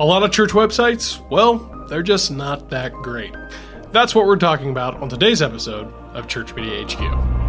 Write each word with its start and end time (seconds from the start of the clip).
A 0.00 0.04
lot 0.04 0.22
of 0.22 0.30
church 0.30 0.52
websites, 0.52 1.20
well, 1.28 1.56
they're 1.90 2.02
just 2.02 2.30
not 2.30 2.70
that 2.70 2.90
great. 2.94 3.34
That's 3.92 4.14
what 4.14 4.24
we're 4.24 4.36
talking 4.36 4.70
about 4.70 4.94
on 5.02 5.10
today's 5.10 5.42
episode 5.42 5.92
of 6.14 6.26
Church 6.26 6.54
Media 6.54 6.86
HQ. 6.86 7.39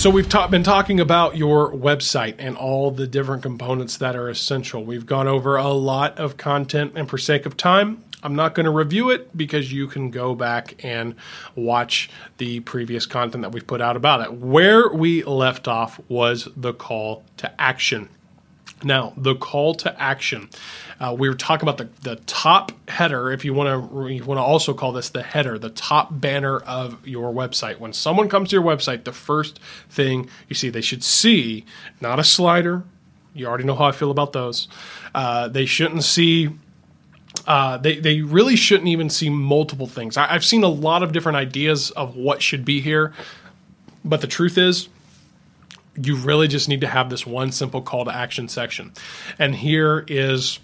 So 0.00 0.08
we've 0.08 0.30
ta- 0.30 0.48
been 0.48 0.62
talking 0.62 0.98
about 0.98 1.36
your 1.36 1.70
website 1.74 2.36
and 2.38 2.56
all 2.56 2.90
the 2.90 3.06
different 3.06 3.42
components 3.42 3.98
that 3.98 4.16
are 4.16 4.30
essential. 4.30 4.82
We've 4.82 5.04
gone 5.04 5.28
over 5.28 5.56
a 5.56 5.68
lot 5.68 6.18
of 6.18 6.38
content, 6.38 6.94
and 6.96 7.06
for 7.06 7.18
sake 7.18 7.44
of 7.44 7.54
time, 7.54 8.02
I'm 8.22 8.34
not 8.34 8.54
going 8.54 8.64
to 8.64 8.70
review 8.70 9.10
it 9.10 9.36
because 9.36 9.70
you 9.70 9.88
can 9.88 10.10
go 10.10 10.34
back 10.34 10.82
and 10.82 11.16
watch 11.54 12.08
the 12.38 12.60
previous 12.60 13.04
content 13.04 13.42
that 13.42 13.52
we've 13.52 13.66
put 13.66 13.82
out 13.82 13.94
about 13.94 14.22
it. 14.22 14.32
Where 14.32 14.88
we 14.88 15.22
left 15.22 15.68
off 15.68 16.00
was 16.08 16.48
the 16.56 16.72
call 16.72 17.22
to 17.36 17.60
action. 17.60 18.08
Now, 18.82 19.12
the 19.16 19.34
call 19.34 19.74
to 19.76 20.00
action. 20.00 20.48
Uh, 20.98 21.14
we 21.18 21.28
were 21.28 21.34
talking 21.34 21.68
about 21.68 21.78
the, 21.78 21.88
the 22.08 22.16
top 22.22 22.72
header. 22.88 23.30
If 23.30 23.44
you 23.44 23.54
want 23.54 23.68
to, 23.92 24.08
you 24.08 24.24
want 24.24 24.38
to 24.38 24.42
also 24.42 24.74
call 24.74 24.92
this 24.92 25.08
the 25.10 25.22
header, 25.22 25.58
the 25.58 25.70
top 25.70 26.08
banner 26.10 26.58
of 26.60 27.06
your 27.06 27.32
website. 27.32 27.78
When 27.78 27.92
someone 27.92 28.28
comes 28.28 28.50
to 28.50 28.56
your 28.56 28.64
website, 28.64 29.04
the 29.04 29.12
first 29.12 29.60
thing 29.88 30.28
you 30.48 30.54
see, 30.54 30.70
they 30.70 30.80
should 30.80 31.04
see 31.04 31.64
not 32.00 32.18
a 32.18 32.24
slider. 32.24 32.84
You 33.34 33.46
already 33.46 33.64
know 33.64 33.74
how 33.74 33.86
I 33.86 33.92
feel 33.92 34.10
about 34.10 34.32
those. 34.32 34.68
Uh, 35.14 35.48
they 35.48 35.66
shouldn't 35.66 36.04
see 36.04 36.50
uh, 37.46 37.78
they, 37.78 37.96
they 37.96 38.22
really 38.22 38.56
shouldn't 38.56 38.88
even 38.88 39.08
see 39.08 39.30
multiple 39.30 39.86
things. 39.86 40.16
I, 40.16 40.34
I've 40.34 40.44
seen 40.44 40.62
a 40.64 40.68
lot 40.68 41.02
of 41.02 41.12
different 41.12 41.36
ideas 41.36 41.90
of 41.92 42.16
what 42.16 42.42
should 42.42 42.64
be 42.64 42.80
here, 42.80 43.12
but 44.04 44.20
the 44.20 44.26
truth 44.26 44.58
is, 44.58 44.88
you 46.02 46.16
really 46.16 46.48
just 46.48 46.68
need 46.68 46.80
to 46.80 46.86
have 46.86 47.10
this 47.10 47.26
one 47.26 47.52
simple 47.52 47.82
call 47.82 48.04
to 48.04 48.14
action 48.14 48.48
section. 48.48 48.92
And 49.38 49.54
here 49.54 50.04
is, 50.08 50.58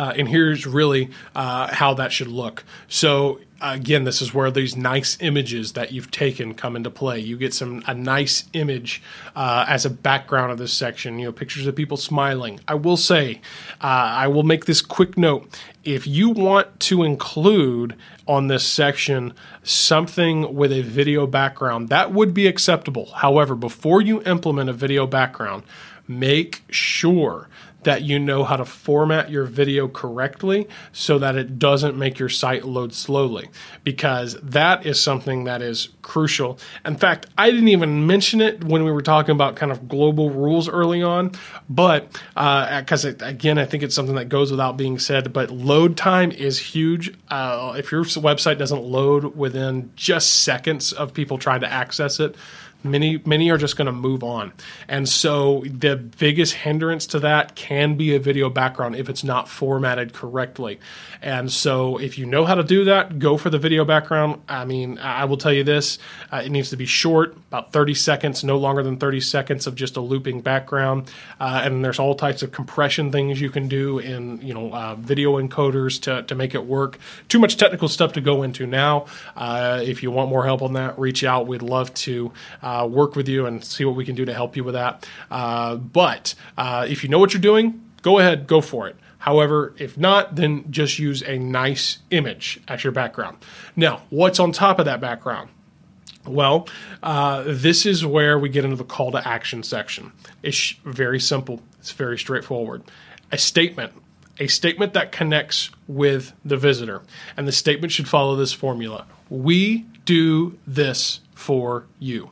uh, 0.00 0.14
and 0.16 0.26
here's 0.26 0.66
really 0.66 1.10
uh, 1.34 1.66
how 1.74 1.92
that 1.92 2.10
should 2.10 2.26
look. 2.26 2.64
So 2.88 3.38
again, 3.60 4.04
this 4.04 4.22
is 4.22 4.32
where 4.32 4.50
these 4.50 4.74
nice 4.74 5.18
images 5.20 5.74
that 5.74 5.92
you've 5.92 6.10
taken 6.10 6.54
come 6.54 6.74
into 6.74 6.88
play. 6.88 7.18
You 7.18 7.36
get 7.36 7.52
some 7.52 7.82
a 7.86 7.92
nice 7.92 8.44
image 8.54 9.02
uh, 9.36 9.66
as 9.68 9.84
a 9.84 9.90
background 9.90 10.52
of 10.52 10.58
this 10.58 10.72
section. 10.72 11.18
You 11.18 11.26
know, 11.26 11.32
pictures 11.32 11.66
of 11.66 11.76
people 11.76 11.98
smiling. 11.98 12.60
I 12.66 12.76
will 12.76 12.96
say, 12.96 13.42
uh, 13.82 14.24
I 14.24 14.28
will 14.28 14.42
make 14.42 14.64
this 14.64 14.80
quick 14.80 15.18
note. 15.18 15.60
If 15.84 16.06
you 16.06 16.30
want 16.30 16.80
to 16.80 17.02
include 17.02 17.94
on 18.26 18.46
this 18.46 18.64
section 18.64 19.34
something 19.62 20.54
with 20.54 20.72
a 20.72 20.80
video 20.80 21.26
background, 21.26 21.90
that 21.90 22.10
would 22.10 22.32
be 22.32 22.46
acceptable. 22.46 23.10
However, 23.16 23.54
before 23.54 24.00
you 24.00 24.22
implement 24.22 24.70
a 24.70 24.74
video 24.74 25.06
background, 25.06 25.64
make 26.08 26.62
sure 26.70 27.48
that 27.82 28.02
you 28.02 28.18
know 28.18 28.44
how 28.44 28.56
to 28.56 28.64
format 28.64 29.30
your 29.30 29.44
video 29.44 29.88
correctly 29.88 30.68
so 30.92 31.18
that 31.18 31.36
it 31.36 31.58
doesn't 31.58 31.96
make 31.96 32.18
your 32.18 32.28
site 32.28 32.64
load 32.64 32.92
slowly 32.92 33.48
because 33.84 34.34
that 34.42 34.84
is 34.84 35.00
something 35.00 35.44
that 35.44 35.62
is 35.62 35.88
crucial. 36.02 36.58
In 36.84 36.96
fact, 36.96 37.26
I 37.38 37.50
didn't 37.50 37.68
even 37.68 38.06
mention 38.06 38.40
it 38.40 38.64
when 38.64 38.84
we 38.84 38.90
were 38.90 39.02
talking 39.02 39.32
about 39.32 39.56
kind 39.56 39.72
of 39.72 39.88
global 39.88 40.30
rules 40.30 40.68
early 40.68 41.02
on, 41.02 41.32
but 41.68 42.10
because 42.34 43.04
uh, 43.04 43.14
again, 43.20 43.58
I 43.58 43.64
think 43.64 43.82
it's 43.82 43.94
something 43.94 44.16
that 44.16 44.28
goes 44.28 44.50
without 44.50 44.76
being 44.76 44.98
said, 44.98 45.32
but 45.32 45.50
load 45.50 45.96
time 45.96 46.32
is 46.32 46.58
huge. 46.58 47.14
Uh, 47.28 47.74
if 47.78 47.92
your 47.92 48.04
website 48.04 48.58
doesn't 48.58 48.82
load 48.82 49.36
within 49.36 49.92
just 49.96 50.42
seconds 50.42 50.92
of 50.92 51.14
people 51.14 51.38
trying 51.38 51.60
to 51.60 51.72
access 51.72 52.20
it, 52.20 52.34
Many 52.82 53.20
many 53.26 53.50
are 53.50 53.58
just 53.58 53.76
going 53.76 53.86
to 53.86 53.92
move 53.92 54.24
on, 54.24 54.52
and 54.88 55.08
so 55.08 55.62
the 55.66 55.96
biggest 55.96 56.54
hindrance 56.54 57.06
to 57.08 57.20
that 57.20 57.54
can 57.54 57.96
be 57.96 58.14
a 58.14 58.18
video 58.18 58.48
background 58.48 58.96
if 58.96 59.08
it's 59.08 59.22
not 59.22 59.48
formatted 59.48 60.12
correctly. 60.12 60.80
And 61.20 61.52
so 61.52 61.98
if 61.98 62.18
you 62.18 62.24
know 62.24 62.46
how 62.46 62.54
to 62.54 62.64
do 62.64 62.84
that, 62.84 63.18
go 63.18 63.36
for 63.36 63.50
the 63.50 63.58
video 63.58 63.84
background. 63.84 64.40
I 64.48 64.64
mean, 64.64 64.98
I 64.98 65.26
will 65.26 65.36
tell 65.36 65.52
you 65.52 65.62
this: 65.62 65.98
uh, 66.32 66.42
it 66.44 66.50
needs 66.50 66.70
to 66.70 66.76
be 66.76 66.86
short, 66.86 67.36
about 67.48 67.72
30 67.72 67.94
seconds, 67.94 68.42
no 68.44 68.56
longer 68.56 68.82
than 68.82 68.96
30 68.96 69.20
seconds 69.20 69.66
of 69.66 69.74
just 69.74 69.96
a 69.96 70.00
looping 70.00 70.40
background. 70.40 71.10
Uh, 71.38 71.60
and 71.64 71.84
there's 71.84 71.98
all 71.98 72.14
types 72.14 72.42
of 72.42 72.52
compression 72.52 73.12
things 73.12 73.40
you 73.40 73.50
can 73.50 73.68
do 73.68 73.98
in 73.98 74.40
you 74.40 74.54
know 74.54 74.72
uh, 74.72 74.94
video 74.94 75.40
encoders 75.40 76.00
to 76.02 76.22
to 76.22 76.34
make 76.34 76.54
it 76.54 76.64
work. 76.64 76.98
Too 77.28 77.38
much 77.38 77.56
technical 77.56 77.88
stuff 77.88 78.14
to 78.14 78.20
go 78.20 78.42
into 78.42 78.66
now. 78.66 79.06
Uh, 79.36 79.80
if 79.84 80.02
you 80.02 80.10
want 80.10 80.30
more 80.30 80.44
help 80.44 80.62
on 80.62 80.72
that, 80.74 80.98
reach 80.98 81.24
out. 81.24 81.46
We'd 81.46 81.62
love 81.62 81.92
to 81.94 82.32
uh, 82.70 82.86
work 82.86 83.16
with 83.16 83.28
you 83.28 83.46
and 83.46 83.64
see 83.64 83.84
what 83.84 83.96
we 83.96 84.04
can 84.04 84.14
do 84.14 84.24
to 84.24 84.34
help 84.34 84.56
you 84.56 84.64
with 84.64 84.74
that. 84.74 85.06
Uh, 85.30 85.76
but 85.76 86.34
uh, 86.56 86.86
if 86.88 87.02
you 87.02 87.08
know 87.08 87.18
what 87.18 87.32
you're 87.32 87.40
doing, 87.40 87.82
go 88.02 88.18
ahead, 88.18 88.46
go 88.46 88.60
for 88.60 88.88
it. 88.88 88.96
However, 89.18 89.74
if 89.78 89.98
not, 89.98 90.36
then 90.36 90.64
just 90.70 90.98
use 90.98 91.22
a 91.22 91.38
nice 91.38 91.98
image 92.10 92.60
as 92.68 92.82
your 92.84 92.92
background. 92.92 93.36
Now, 93.76 94.02
what's 94.08 94.40
on 94.40 94.52
top 94.52 94.78
of 94.78 94.86
that 94.86 95.00
background? 95.00 95.50
Well, 96.26 96.68
uh, 97.02 97.44
this 97.46 97.84
is 97.86 98.04
where 98.04 98.38
we 98.38 98.48
get 98.48 98.64
into 98.64 98.76
the 98.76 98.84
call 98.84 99.10
to 99.12 99.28
action 99.28 99.62
section. 99.62 100.12
It's 100.42 100.74
very 100.84 101.20
simple, 101.20 101.60
it's 101.78 101.92
very 101.92 102.18
straightforward. 102.18 102.82
A 103.32 103.38
statement, 103.38 103.92
a 104.38 104.46
statement 104.46 104.94
that 104.94 105.12
connects 105.12 105.70
with 105.86 106.32
the 106.44 106.56
visitor. 106.56 107.02
And 107.36 107.46
the 107.46 107.52
statement 107.52 107.92
should 107.92 108.08
follow 108.08 108.36
this 108.36 108.52
formula 108.52 109.06
We 109.28 109.86
do 110.04 110.58
this 110.66 111.20
for 111.34 111.86
you. 111.98 112.30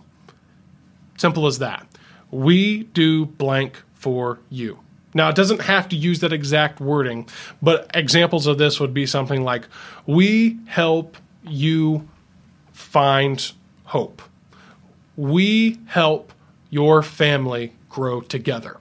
Simple 1.19 1.47
as 1.47 1.59
that. 1.59 1.87
We 2.31 2.85
do 2.85 3.27
blank 3.27 3.83
for 3.95 4.39
you. 4.49 4.81
Now, 5.15 5.29
it 5.29 5.35
doesn't 5.35 5.63
have 5.63 5.89
to 5.89 5.97
use 5.97 6.21
that 6.21 6.33
exact 6.33 6.81
wording, 6.81 7.29
but 7.61 7.91
examples 7.95 8.47
of 8.47 8.59
this 8.59 8.79
would 8.79 8.95
be 8.95 9.05
something 9.07 9.43
like 9.43 9.67
We 10.07 10.59
help 10.67 11.17
you 11.45 12.09
find 12.73 13.53
hope. 13.85 14.23
We 15.17 15.79
help 15.87 16.33
your 16.71 17.03
family 17.03 17.73
grow 17.89 18.21
together. 18.21 18.79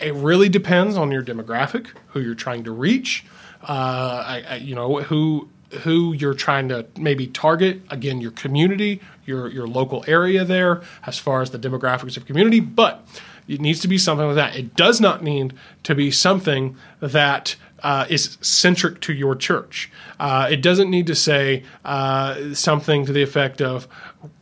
It 0.00 0.14
really 0.14 0.48
depends 0.48 0.96
on 0.96 1.10
your 1.10 1.24
demographic, 1.24 1.88
who 2.08 2.20
you're 2.20 2.36
trying 2.36 2.62
to 2.64 2.70
reach, 2.70 3.24
uh, 3.62 4.22
I, 4.24 4.44
I, 4.48 4.54
you 4.56 4.74
know, 4.74 5.02
who 5.02 5.48
who 5.80 6.12
you're 6.12 6.34
trying 6.34 6.68
to 6.68 6.86
maybe 6.98 7.26
target. 7.26 7.80
Again, 7.90 8.20
your 8.20 8.30
community, 8.32 9.00
your 9.26 9.48
your 9.48 9.66
local 9.66 10.04
area 10.06 10.44
there, 10.44 10.82
as 11.06 11.18
far 11.18 11.42
as 11.42 11.50
the 11.50 11.58
demographics 11.58 12.16
of 12.16 12.26
community. 12.26 12.60
But 12.60 13.06
it 13.46 13.60
needs 13.60 13.80
to 13.80 13.88
be 13.88 13.98
something 13.98 14.26
like 14.26 14.36
that. 14.36 14.56
It 14.56 14.76
does 14.76 15.00
not 15.00 15.22
need 15.22 15.54
to 15.84 15.94
be 15.94 16.10
something 16.10 16.76
that 17.00 17.56
uh, 17.82 18.06
is 18.08 18.36
centric 18.40 19.00
to 19.00 19.12
your 19.12 19.34
church. 19.34 19.90
Uh, 20.18 20.48
it 20.50 20.62
doesn't 20.62 20.90
need 20.90 21.06
to 21.06 21.14
say 21.14 21.64
uh, 21.84 22.54
something 22.54 23.06
to 23.06 23.12
the 23.12 23.22
effect 23.22 23.62
of 23.62 23.88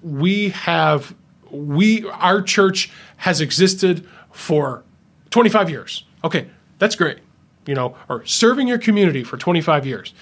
"We 0.03 0.51
have 0.51 1.15
we 1.51 2.09
our 2.11 2.43
church 2.43 2.91
has 3.19 3.41
existed 3.41 4.07
for 4.33 4.83
25 5.31 5.71
years." 5.71 6.05
Okay, 6.25 6.49
that's 6.79 6.97
great. 6.97 7.19
You 7.67 7.75
know, 7.75 7.97
or 8.09 8.25
serving 8.25 8.69
your 8.69 8.79
community 8.79 9.25
for 9.25 9.37
25 9.37 9.87
years. 9.87 10.15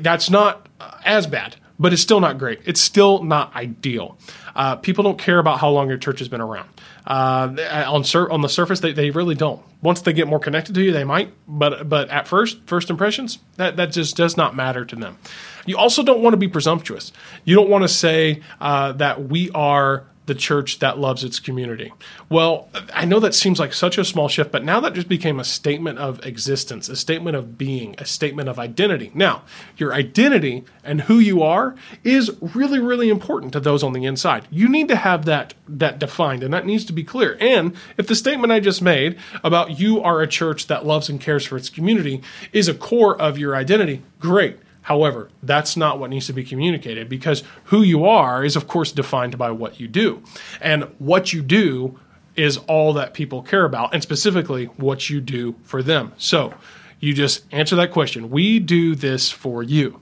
That's 0.00 0.28
not 0.30 0.68
as 1.04 1.26
bad, 1.26 1.56
but 1.78 1.92
it's 1.92 2.02
still 2.02 2.20
not 2.20 2.38
great. 2.38 2.60
It's 2.64 2.80
still 2.80 3.22
not 3.22 3.54
ideal. 3.56 4.18
Uh, 4.54 4.76
people 4.76 5.02
don't 5.02 5.18
care 5.18 5.38
about 5.38 5.60
how 5.60 5.70
long 5.70 5.88
your 5.88 5.98
church 5.98 6.18
has 6.18 6.28
been 6.28 6.40
around. 6.40 6.68
Uh, 7.06 7.84
on 7.88 8.04
sur- 8.04 8.30
on 8.30 8.42
the 8.42 8.48
surface, 8.48 8.80
they, 8.80 8.92
they 8.92 9.10
really 9.10 9.34
don't. 9.34 9.62
Once 9.80 10.02
they 10.02 10.12
get 10.12 10.28
more 10.28 10.38
connected 10.38 10.74
to 10.74 10.82
you, 10.82 10.92
they 10.92 11.04
might. 11.04 11.32
But 11.48 11.88
but 11.88 12.10
at 12.10 12.28
first, 12.28 12.58
first 12.66 12.90
impressions, 12.90 13.38
that 13.56 13.76
that 13.76 13.92
just 13.92 14.16
does 14.16 14.36
not 14.36 14.54
matter 14.54 14.84
to 14.84 14.94
them. 14.96 15.18
You 15.66 15.76
also 15.78 16.02
don't 16.02 16.20
want 16.20 16.34
to 16.34 16.38
be 16.38 16.48
presumptuous. 16.48 17.12
You 17.44 17.56
don't 17.56 17.70
want 17.70 17.82
to 17.82 17.88
say 17.88 18.42
uh, 18.60 18.92
that 18.92 19.24
we 19.24 19.50
are 19.50 20.04
the 20.26 20.34
church 20.34 20.78
that 20.78 20.98
loves 20.98 21.24
its 21.24 21.40
community. 21.40 21.92
Well, 22.28 22.68
I 22.94 23.04
know 23.04 23.18
that 23.20 23.34
seems 23.34 23.58
like 23.58 23.72
such 23.72 23.98
a 23.98 24.04
small 24.04 24.28
shift, 24.28 24.52
but 24.52 24.64
now 24.64 24.78
that 24.80 24.94
just 24.94 25.08
became 25.08 25.40
a 25.40 25.44
statement 25.44 25.98
of 25.98 26.24
existence, 26.24 26.88
a 26.88 26.96
statement 26.96 27.36
of 27.36 27.58
being, 27.58 27.96
a 27.98 28.04
statement 28.04 28.48
of 28.48 28.58
identity. 28.58 29.10
Now, 29.14 29.42
your 29.76 29.92
identity 29.92 30.64
and 30.84 31.02
who 31.02 31.18
you 31.18 31.42
are 31.42 31.74
is 32.04 32.30
really, 32.40 32.78
really 32.78 33.08
important 33.08 33.52
to 33.54 33.60
those 33.60 33.82
on 33.82 33.92
the 33.92 34.04
inside. 34.04 34.46
You 34.50 34.68
need 34.68 34.88
to 34.88 34.96
have 34.96 35.24
that 35.24 35.54
that 35.68 35.98
defined, 35.98 36.42
and 36.42 36.54
that 36.54 36.66
needs 36.66 36.84
to 36.84 36.92
be 36.92 37.02
clear. 37.02 37.36
And 37.40 37.74
if 37.96 38.06
the 38.06 38.14
statement 38.14 38.52
I 38.52 38.60
just 38.60 38.82
made 38.82 39.18
about 39.42 39.78
you 39.80 40.00
are 40.02 40.20
a 40.20 40.28
church 40.28 40.66
that 40.68 40.86
loves 40.86 41.08
and 41.08 41.20
cares 41.20 41.44
for 41.44 41.56
its 41.56 41.70
community 41.70 42.22
is 42.52 42.68
a 42.68 42.74
core 42.74 43.20
of 43.20 43.38
your 43.38 43.56
identity, 43.56 44.02
great. 44.20 44.58
However, 44.82 45.30
that's 45.42 45.76
not 45.76 45.98
what 45.98 46.10
needs 46.10 46.26
to 46.26 46.32
be 46.32 46.44
communicated 46.44 47.08
because 47.08 47.42
who 47.66 47.82
you 47.82 48.04
are 48.04 48.44
is, 48.44 48.56
of 48.56 48.66
course, 48.66 48.92
defined 48.92 49.38
by 49.38 49.50
what 49.50 49.80
you 49.80 49.88
do. 49.88 50.22
And 50.60 50.84
what 50.98 51.32
you 51.32 51.42
do 51.42 51.98
is 52.34 52.56
all 52.56 52.92
that 52.94 53.14
people 53.14 53.42
care 53.42 53.64
about, 53.64 53.92
and 53.94 54.02
specifically 54.02 54.66
what 54.76 55.08
you 55.10 55.20
do 55.20 55.54
for 55.64 55.82
them. 55.82 56.12
So, 56.16 56.54
You 57.02 57.12
just 57.12 57.42
answer 57.50 57.74
that 57.76 57.90
question. 57.90 58.30
We 58.30 58.60
do 58.60 58.94
this 58.94 59.28
for 59.28 59.64
you. 59.64 60.00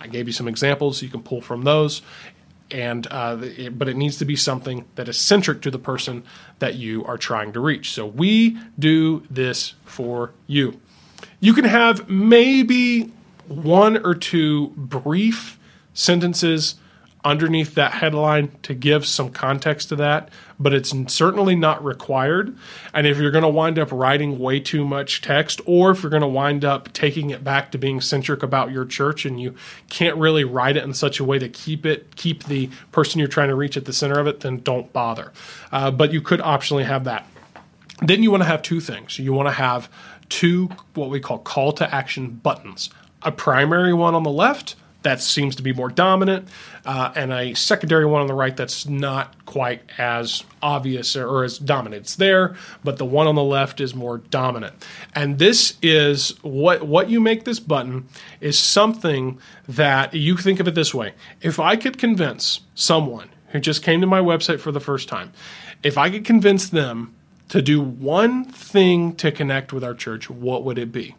I 0.00 0.08
gave 0.08 0.26
you 0.26 0.32
some 0.32 0.48
examples. 0.48 1.00
You 1.00 1.08
can 1.08 1.22
pull 1.22 1.40
from 1.40 1.62
those. 1.62 2.02
And 2.72 3.06
uh, 3.08 3.38
it, 3.40 3.78
but 3.78 3.88
it 3.88 3.96
needs 3.96 4.18
to 4.18 4.24
be 4.24 4.34
something 4.34 4.84
that 4.96 5.08
is 5.08 5.16
centric 5.16 5.62
to 5.62 5.70
the 5.70 5.78
person 5.78 6.24
that 6.58 6.74
you 6.74 7.04
are 7.04 7.16
trying 7.16 7.52
to 7.52 7.60
reach. 7.60 7.92
So 7.92 8.04
we 8.04 8.58
do 8.76 9.22
this 9.30 9.74
for 9.84 10.32
you. 10.48 10.80
You 11.38 11.54
can 11.54 11.66
have 11.66 12.10
maybe 12.10 13.12
one 13.48 13.96
or 14.04 14.14
two 14.14 14.68
brief 14.76 15.58
sentences 15.92 16.76
underneath 17.24 17.74
that 17.74 17.92
headline 17.92 18.52
to 18.62 18.74
give 18.74 19.06
some 19.06 19.30
context 19.30 19.88
to 19.88 19.96
that, 19.96 20.28
but 20.60 20.74
it's 20.74 20.92
certainly 21.12 21.56
not 21.56 21.82
required. 21.82 22.54
And 22.92 23.06
if 23.06 23.16
you're 23.16 23.30
going 23.30 23.42
to 23.42 23.48
wind 23.48 23.78
up 23.78 23.90
writing 23.90 24.38
way 24.38 24.60
too 24.60 24.84
much 24.84 25.22
text, 25.22 25.62
or 25.64 25.90
if 25.90 26.02
you're 26.02 26.10
going 26.10 26.20
to 26.20 26.28
wind 26.28 26.64
up 26.64 26.92
taking 26.92 27.30
it 27.30 27.42
back 27.42 27.72
to 27.72 27.78
being 27.78 28.02
centric 28.02 28.42
about 28.42 28.72
your 28.72 28.84
church 28.84 29.24
and 29.24 29.40
you 29.40 29.54
can't 29.88 30.16
really 30.18 30.44
write 30.44 30.76
it 30.76 30.84
in 30.84 30.92
such 30.92 31.18
a 31.18 31.24
way 31.24 31.38
to 31.38 31.48
keep 31.48 31.86
it, 31.86 32.14
keep 32.16 32.44
the 32.44 32.68
person 32.92 33.18
you're 33.18 33.26
trying 33.26 33.48
to 33.48 33.56
reach 33.56 33.78
at 33.78 33.86
the 33.86 33.92
center 33.92 34.20
of 34.20 34.26
it, 34.26 34.40
then 34.40 34.58
don't 34.58 34.92
bother. 34.92 35.32
Uh, 35.72 35.90
but 35.90 36.12
you 36.12 36.20
could 36.20 36.40
optionally 36.40 36.84
have 36.84 37.04
that. 37.04 37.26
Then 38.02 38.22
you 38.22 38.30
want 38.30 38.42
to 38.42 38.48
have 38.48 38.60
two 38.60 38.80
things. 38.80 39.18
You 39.18 39.32
want 39.32 39.48
to 39.48 39.52
have 39.52 39.88
two 40.28 40.68
what 40.94 41.10
we 41.10 41.20
call 41.20 41.38
call 41.38 41.70
to 41.70 41.94
action 41.94 42.30
buttons 42.30 42.90
a 43.24 43.32
primary 43.32 43.92
one 43.92 44.14
on 44.14 44.22
the 44.22 44.30
left 44.30 44.76
that 45.04 45.20
seems 45.20 45.54
to 45.56 45.62
be 45.62 45.72
more 45.72 45.90
dominant, 45.90 46.48
uh, 46.84 47.12
and 47.14 47.30
a 47.30 47.54
secondary 47.54 48.06
one 48.06 48.22
on 48.22 48.26
the 48.26 48.34
right 48.34 48.56
that's 48.56 48.86
not 48.86 49.44
quite 49.44 49.82
as 49.98 50.42
obvious 50.62 51.14
or, 51.14 51.28
or, 51.28 51.44
as 51.44 51.58
dominant. 51.58 52.02
It's 52.02 52.16
there, 52.16 52.56
but 52.82 52.96
the 52.96 53.04
one 53.04 53.26
on 53.26 53.34
the 53.34 53.44
left 53.44 53.80
is 53.80 53.94
more 53.94 54.18
dominant. 54.18 54.74
And 55.14 55.38
this 55.38 55.76
is 55.82 56.30
what 56.42 56.86
what 56.86 57.10
you 57.10 57.20
make 57.20 57.44
this 57.44 57.60
button 57.60 58.08
is 58.40 58.58
something 58.58 59.38
that 59.68 60.14
you 60.14 60.36
think 60.36 60.58
of 60.58 60.66
it 60.66 60.74
this 60.74 60.94
way: 60.94 61.12
if 61.40 61.60
I 61.60 61.76
could 61.76 61.98
convince 61.98 62.60
someone 62.74 63.28
who 63.48 63.60
just 63.60 63.82
came 63.82 64.00
to 64.00 64.06
my 64.06 64.20
website 64.20 64.58
for 64.58 64.72
the 64.72 64.80
first 64.80 65.08
time, 65.08 65.32
if 65.82 65.98
I 65.98 66.10
could 66.10 66.24
convince 66.24 66.68
them 66.70 67.14
to 67.50 67.60
do 67.60 67.80
one 67.80 68.46
thing 68.46 69.14
to 69.16 69.30
connect 69.30 69.72
with 69.72 69.84
our 69.84 69.94
church, 69.94 70.30
what 70.30 70.64
would 70.64 70.78
it 70.78 70.90
be? 70.90 71.14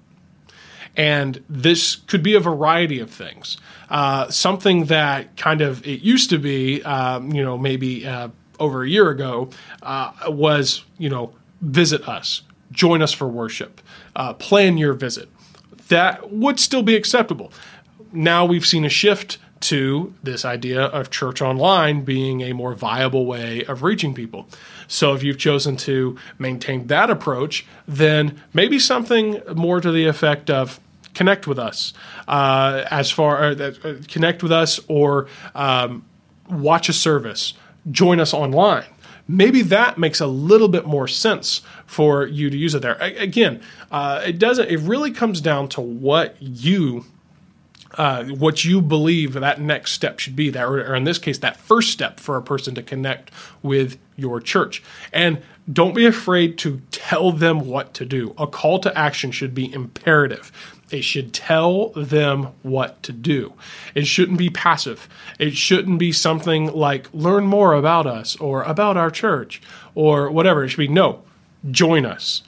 And 0.98 1.44
this 1.50 1.96
could 1.96 2.24
be 2.24 2.36
a 2.36 2.40
variety 2.40 3.00
of 3.00 3.10
things. 3.10 3.58
Uh, 3.90 4.30
something 4.30 4.86
that 4.86 5.36
kind 5.38 5.62
of 5.62 5.86
it 5.86 6.02
used 6.02 6.30
to 6.30 6.38
be, 6.38 6.84
um, 6.84 7.32
you 7.32 7.44
know, 7.44 7.58
maybe 7.58 8.06
uh, 8.08 8.30
over 8.60 8.84
a 8.84 8.90
year 8.90 9.10
ago, 9.10 9.50
uh, 9.84 10.12
was, 10.28 10.84
you 10.98 11.10
know, 11.10 11.34
visit 11.62 12.08
us, 12.08 12.44
join 12.72 13.02
us 13.02 13.14
for 13.14 13.28
worship, 13.28 13.82
uh, 14.16 14.34
plan 14.34 14.78
your 14.78 14.94
visit. 14.94 15.30
That 15.90 16.32
would 16.32 16.60
still 16.60 16.84
be 16.84 16.96
acceptable. 16.96 17.52
Now 18.12 18.46
we've 18.46 18.66
seen 18.66 18.86
a 18.86 18.90
shift 18.90 19.38
to 19.62 20.14
this 20.22 20.46
idea 20.46 20.82
of 20.82 21.10
church 21.10 21.42
online 21.42 22.04
being 22.04 22.42
a 22.42 22.54
more 22.54 22.74
viable 22.74 23.26
way 23.26 23.64
of 23.66 23.84
reaching 23.84 24.14
people. 24.14 24.48
So 24.88 25.14
if 25.14 25.24
you've 25.24 25.38
chosen 25.40 25.76
to 25.78 26.18
maintain 26.38 26.88
that 26.88 27.10
approach, 27.10 27.66
then 27.88 28.42
maybe 28.54 28.78
something 28.78 29.42
more 29.56 29.82
to 29.82 29.92
the 29.92 30.06
effect 30.06 30.50
of 30.50 30.80
connect 31.16 31.48
with 31.48 31.58
us 31.58 31.94
uh, 32.28 32.86
as 32.92 33.10
far 33.10 33.44
uh, 33.44 33.72
uh, 33.84 33.96
connect 34.08 34.44
with 34.44 34.52
us 34.52 34.80
or 34.88 35.28
um, 35.56 36.06
watch 36.50 36.90
a 36.90 36.94
service 36.94 37.54
join 37.90 38.20
us 38.20 38.34
online. 38.34 38.86
Maybe 39.28 39.64
that 39.64 39.98
makes 39.98 40.20
a 40.20 40.28
little 40.28 40.68
bit 40.68 40.86
more 40.86 41.08
sense 41.08 41.62
for 41.88 42.28
you 42.28 42.52
to 42.52 42.58
use 42.58 42.76
it 42.76 42.84
there. 42.84 42.98
Again 43.02 43.62
uh, 43.92 44.22
it 44.26 44.38
doesn't 44.38 44.70
it 44.70 44.80
really 44.82 45.12
comes 45.12 45.42
down 45.42 45.70
to 45.70 45.82
what 45.82 46.36
you 46.40 47.06
uh, 47.98 48.26
what 48.26 48.66
you 48.66 48.82
believe 48.82 49.34
that 49.34 49.62
next 49.62 49.94
step 49.94 50.20
should 50.20 50.36
be 50.36 50.50
that 50.50 50.66
or 50.66 50.96
in 50.96 51.06
this 51.06 51.18
case 51.18 51.38
that 51.40 51.58
first 51.58 51.92
step 51.92 52.20
for 52.20 52.36
a 52.38 52.42
person 52.42 52.76
to 52.76 52.84
connect 52.84 53.32
with 53.64 53.98
your 54.16 54.40
church. 54.42 54.84
And 55.14 55.42
don't 55.72 55.96
be 55.96 56.06
afraid 56.06 56.58
to 56.60 56.82
tell 56.92 57.32
them 57.32 57.62
what 57.62 57.94
to 57.96 58.06
do. 58.06 58.34
A 58.38 58.48
call 58.48 58.80
to 58.80 58.98
action 58.98 59.32
should 59.32 59.56
be 59.56 59.72
imperative 59.74 60.52
it 60.92 61.04
should 61.04 61.34
tell 61.34 61.90
them 61.90 62.50
what 62.62 63.02
to 63.04 63.12
do. 63.12 63.54
It 63.96 64.06
shouldn't 64.06 64.38
be 64.38 64.50
passive. 64.50 65.10
It 65.40 65.56
shouldn't 65.56 66.00
be 66.00 66.12
something 66.12 66.72
like 66.72 67.10
learn 67.14 67.46
more 67.46 67.74
about 67.74 68.06
us 68.06 68.36
or 68.38 68.64
about 68.64 68.98
our 68.98 69.10
church 69.10 69.62
or 69.96 70.30
whatever. 70.30 70.64
It 70.64 70.70
should 70.70 70.78
be 70.78 70.88
no, 70.88 71.24
join 71.72 72.06
us, 72.06 72.44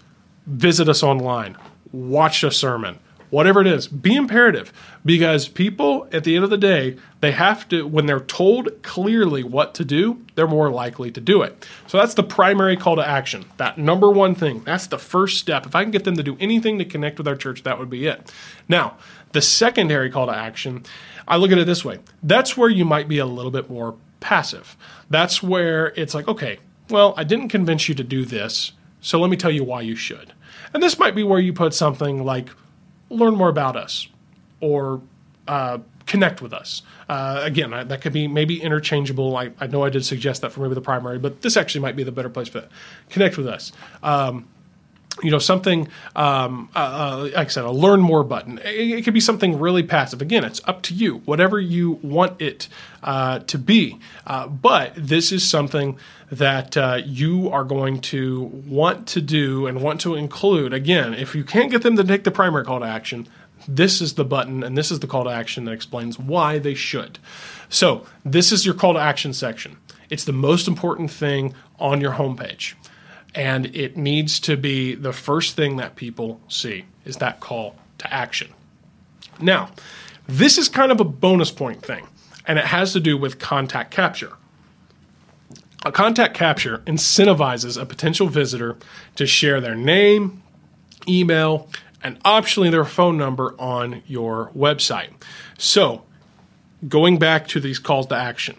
visit 0.45 0.87
us 0.87 1.01
online, 1.01 1.57
watch 1.91 2.43
a 2.43 2.51
sermon, 2.51 2.99
whatever 3.29 3.61
it 3.61 3.67
is, 3.67 3.87
be 3.87 4.15
imperative 4.15 4.71
because 5.07 5.47
people 5.47 6.05
at 6.11 6.25
the 6.25 6.35
end 6.35 6.43
of 6.43 6.49
the 6.49 6.57
day, 6.57 6.97
they 7.21 7.31
have 7.31 7.67
to, 7.69 7.87
when 7.87 8.07
they're 8.07 8.19
told 8.19 8.83
clearly 8.83 9.41
what 9.41 9.73
to 9.75 9.85
do, 9.85 10.21
they're 10.35 10.47
more 10.47 10.69
likely 10.69 11.09
to 11.11 11.21
do 11.21 11.41
it. 11.41 11.65
So 11.87 11.97
that's 11.97 12.13
the 12.13 12.23
primary 12.23 12.75
call 12.75 12.97
to 12.97 13.07
action. 13.07 13.45
That 13.55 13.77
number 13.77 14.11
one 14.11 14.35
thing, 14.35 14.65
that's 14.65 14.87
the 14.87 14.97
first 14.97 15.39
step. 15.39 15.65
If 15.65 15.75
I 15.75 15.83
can 15.83 15.91
get 15.91 16.03
them 16.03 16.17
to 16.17 16.23
do 16.23 16.35
anything 16.41 16.77
to 16.79 16.83
connect 16.83 17.17
with 17.19 17.27
our 17.27 17.37
church, 17.37 17.63
that 17.63 17.79
would 17.79 17.89
be 17.89 18.05
it. 18.05 18.33
Now, 18.67 18.97
the 19.31 19.41
secondary 19.41 20.09
call 20.09 20.25
to 20.25 20.35
action, 20.35 20.83
I 21.25 21.37
look 21.37 21.53
at 21.53 21.57
it 21.57 21.65
this 21.65 21.85
way 21.85 21.99
that's 22.21 22.57
where 22.57 22.69
you 22.69 22.83
might 22.83 23.07
be 23.07 23.19
a 23.19 23.25
little 23.25 23.51
bit 23.51 23.69
more 23.69 23.95
passive. 24.19 24.75
That's 25.09 25.41
where 25.41 25.93
it's 25.95 26.13
like, 26.13 26.27
okay, 26.27 26.59
well, 26.89 27.13
I 27.15 27.23
didn't 27.23 27.47
convince 27.47 27.87
you 27.87 27.95
to 27.95 28.03
do 28.03 28.25
this, 28.25 28.73
so 28.99 29.21
let 29.21 29.29
me 29.29 29.37
tell 29.37 29.51
you 29.51 29.63
why 29.63 29.81
you 29.81 29.95
should. 29.95 30.33
And 30.73 30.83
this 30.83 30.99
might 30.99 31.15
be 31.15 31.23
where 31.23 31.39
you 31.39 31.53
put 31.53 31.73
something 31.73 32.25
like, 32.25 32.49
learn 33.09 33.35
more 33.35 33.47
about 33.47 33.77
us 33.77 34.09
or 34.59 35.01
uh, 35.47 35.79
connect 36.05 36.41
with 36.41 36.53
us. 36.53 36.81
Uh, 37.07 37.41
again, 37.43 37.73
I, 37.73 37.83
that 37.83 38.01
could 38.01 38.13
be 38.13 38.27
maybe 38.27 38.61
interchangeable. 38.61 39.35
I, 39.37 39.51
I, 39.59 39.67
know 39.67 39.83
I 39.83 39.89
did 39.89 40.05
suggest 40.05 40.41
that 40.41 40.51
for 40.51 40.61
maybe 40.61 40.75
the 40.75 40.81
primary, 40.81 41.19
but 41.19 41.41
this 41.41 41.55
actually 41.57 41.81
might 41.81 41.95
be 41.95 42.03
the 42.03 42.11
better 42.11 42.29
place 42.29 42.47
for 42.47 42.61
that. 42.61 42.69
Connect 43.09 43.37
with 43.37 43.47
us. 43.47 43.71
Um, 44.03 44.47
you 45.23 45.31
know 45.31 45.39
something 45.39 45.87
um, 46.15 46.69
uh, 46.75 46.79
uh, 46.79 47.17
like 47.35 47.47
i 47.47 47.49
said 47.49 47.63
a 47.63 47.71
learn 47.71 47.99
more 47.99 48.23
button 48.23 48.59
it, 48.59 48.99
it, 48.99 49.03
could 49.03 49.13
be 49.13 49.19
something 49.19 49.59
really 49.59 49.83
passive 49.83 50.21
again 50.21 50.43
it's 50.43 50.61
up 50.65 50.81
to 50.81 50.93
you 50.93 51.17
whatever 51.19 51.59
you 51.59 51.91
want 52.03 52.39
it 52.41 52.67
uh, 53.03 53.39
to 53.39 53.57
be 53.57 53.99
uh, 54.25 54.47
but 54.47 54.93
this 54.95 55.31
is 55.31 55.47
something 55.47 55.97
that 56.31 56.75
uh, 56.75 56.99
you 57.05 57.49
are 57.49 57.63
going 57.63 57.99
to 57.99 58.43
want 58.67 59.07
to 59.07 59.21
do 59.21 59.65
and 59.65 59.81
want 59.81 59.99
to 60.01 60.15
include 60.15 60.73
again 60.73 61.13
if 61.13 61.33
you 61.33 61.43
can't 61.43 61.71
get 61.71 61.81
them 61.81 61.95
to 61.95 62.03
take 62.03 62.23
the 62.23 62.31
primary 62.31 62.63
call 62.63 62.79
to 62.79 62.85
action 62.85 63.27
this 63.67 64.01
is 64.01 64.13
the 64.13 64.25
button 64.25 64.63
and 64.63 64.77
this 64.77 64.91
is 64.91 64.99
the 64.99 65.07
call 65.07 65.25
to 65.25 65.29
action 65.29 65.65
that 65.65 65.71
explains 65.71 66.17
why 66.17 66.57
they 66.57 66.73
should. 66.73 67.19
So, 67.69 68.05
this 68.23 68.51
is 68.51 68.65
your 68.65 68.75
call 68.75 68.93
to 68.93 68.99
action 68.99 69.33
section. 69.33 69.77
It's 70.09 70.23
the 70.23 70.33
most 70.33 70.67
important 70.67 71.11
thing 71.11 71.53
on 71.79 72.01
your 72.01 72.13
homepage. 72.13 72.75
And 73.35 73.67
it 73.75 73.97
needs 73.97 74.39
to 74.41 74.57
be 74.57 74.95
the 74.95 75.13
first 75.13 75.55
thing 75.55 75.77
that 75.77 75.95
people 75.95 76.39
see 76.47 76.85
is 77.05 77.17
that 77.17 77.39
call 77.39 77.75
to 77.99 78.11
action. 78.11 78.53
Now, 79.39 79.71
this 80.27 80.57
is 80.57 80.69
kind 80.69 80.91
of 80.91 80.99
a 80.99 81.05
bonus 81.05 81.51
point 81.51 81.83
thing, 81.83 82.07
and 82.45 82.57
it 82.57 82.65
has 82.65 82.93
to 82.93 82.99
do 82.99 83.17
with 83.17 83.39
contact 83.39 83.91
capture. 83.91 84.33
A 85.85 85.91
contact 85.91 86.33
capture 86.33 86.79
incentivizes 86.79 87.79
a 87.79 87.85
potential 87.85 88.27
visitor 88.27 88.77
to 89.15 89.25
share 89.25 89.61
their 89.61 89.75
name, 89.75 90.41
email, 91.07 91.69
and 92.03 92.21
optionally 92.23 92.71
their 92.71 92.85
phone 92.85 93.17
number 93.17 93.55
on 93.59 94.01
your 94.05 94.51
website. 94.55 95.09
So, 95.57 96.03
going 96.87 97.17
back 97.17 97.47
to 97.49 97.59
these 97.59 97.79
calls 97.79 98.07
to 98.07 98.15
action, 98.15 98.55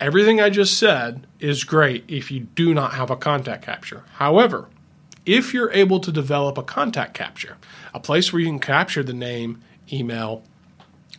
everything 0.00 0.40
I 0.40 0.50
just 0.50 0.78
said 0.78 1.26
is 1.40 1.64
great 1.64 2.04
if 2.08 2.30
you 2.30 2.40
do 2.40 2.74
not 2.74 2.94
have 2.94 3.10
a 3.10 3.16
contact 3.16 3.64
capture. 3.64 4.04
However, 4.14 4.68
if 5.24 5.54
you're 5.54 5.72
able 5.72 6.00
to 6.00 6.12
develop 6.12 6.58
a 6.58 6.62
contact 6.62 7.14
capture, 7.14 7.56
a 7.94 8.00
place 8.00 8.32
where 8.32 8.40
you 8.40 8.46
can 8.46 8.58
capture 8.58 9.02
the 9.02 9.12
name, 9.12 9.60
email, 9.92 10.42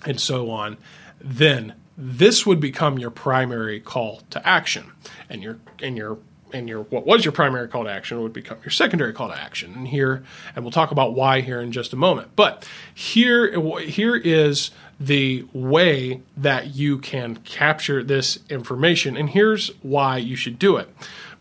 and 0.05 0.19
so 0.19 0.49
on, 0.49 0.77
then 1.19 1.73
this 1.97 2.45
would 2.45 2.59
become 2.59 2.97
your 2.99 3.11
primary 3.11 3.79
call 3.79 4.21
to 4.29 4.45
action 4.47 4.91
and 5.29 5.43
your 5.43 5.59
and 5.81 5.95
your 5.95 6.17
and 6.53 6.69
your 6.69 6.83
what 6.83 7.05
was 7.05 7.25
your 7.25 7.31
primary 7.31 7.67
call 7.67 7.83
to 7.83 7.89
action 7.89 8.21
would 8.21 8.33
become 8.33 8.57
your 8.63 8.71
secondary 8.71 9.11
call 9.13 9.29
to 9.29 9.37
action. 9.37 9.73
And 9.73 9.87
here, 9.87 10.23
and 10.55 10.63
we'll 10.63 10.71
talk 10.71 10.91
about 10.91 11.13
why 11.15 11.41
here 11.41 11.59
in 11.59 11.71
just 11.71 11.93
a 11.93 11.95
moment. 11.95 12.29
But 12.35 12.67
here, 12.93 13.79
here 13.79 14.15
is 14.15 14.71
the 14.99 15.45
way 15.51 16.21
that 16.37 16.75
you 16.75 16.99
can 16.99 17.37
capture 17.37 18.03
this 18.03 18.39
information, 18.49 19.17
and 19.17 19.29
here's 19.29 19.69
why 19.81 20.17
you 20.17 20.35
should 20.35 20.59
do 20.59 20.77
it. 20.77 20.89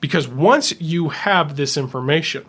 Because 0.01 0.27
once 0.27 0.81
you 0.81 1.11
have 1.11 1.57
this 1.57 1.77
information, 1.77 2.45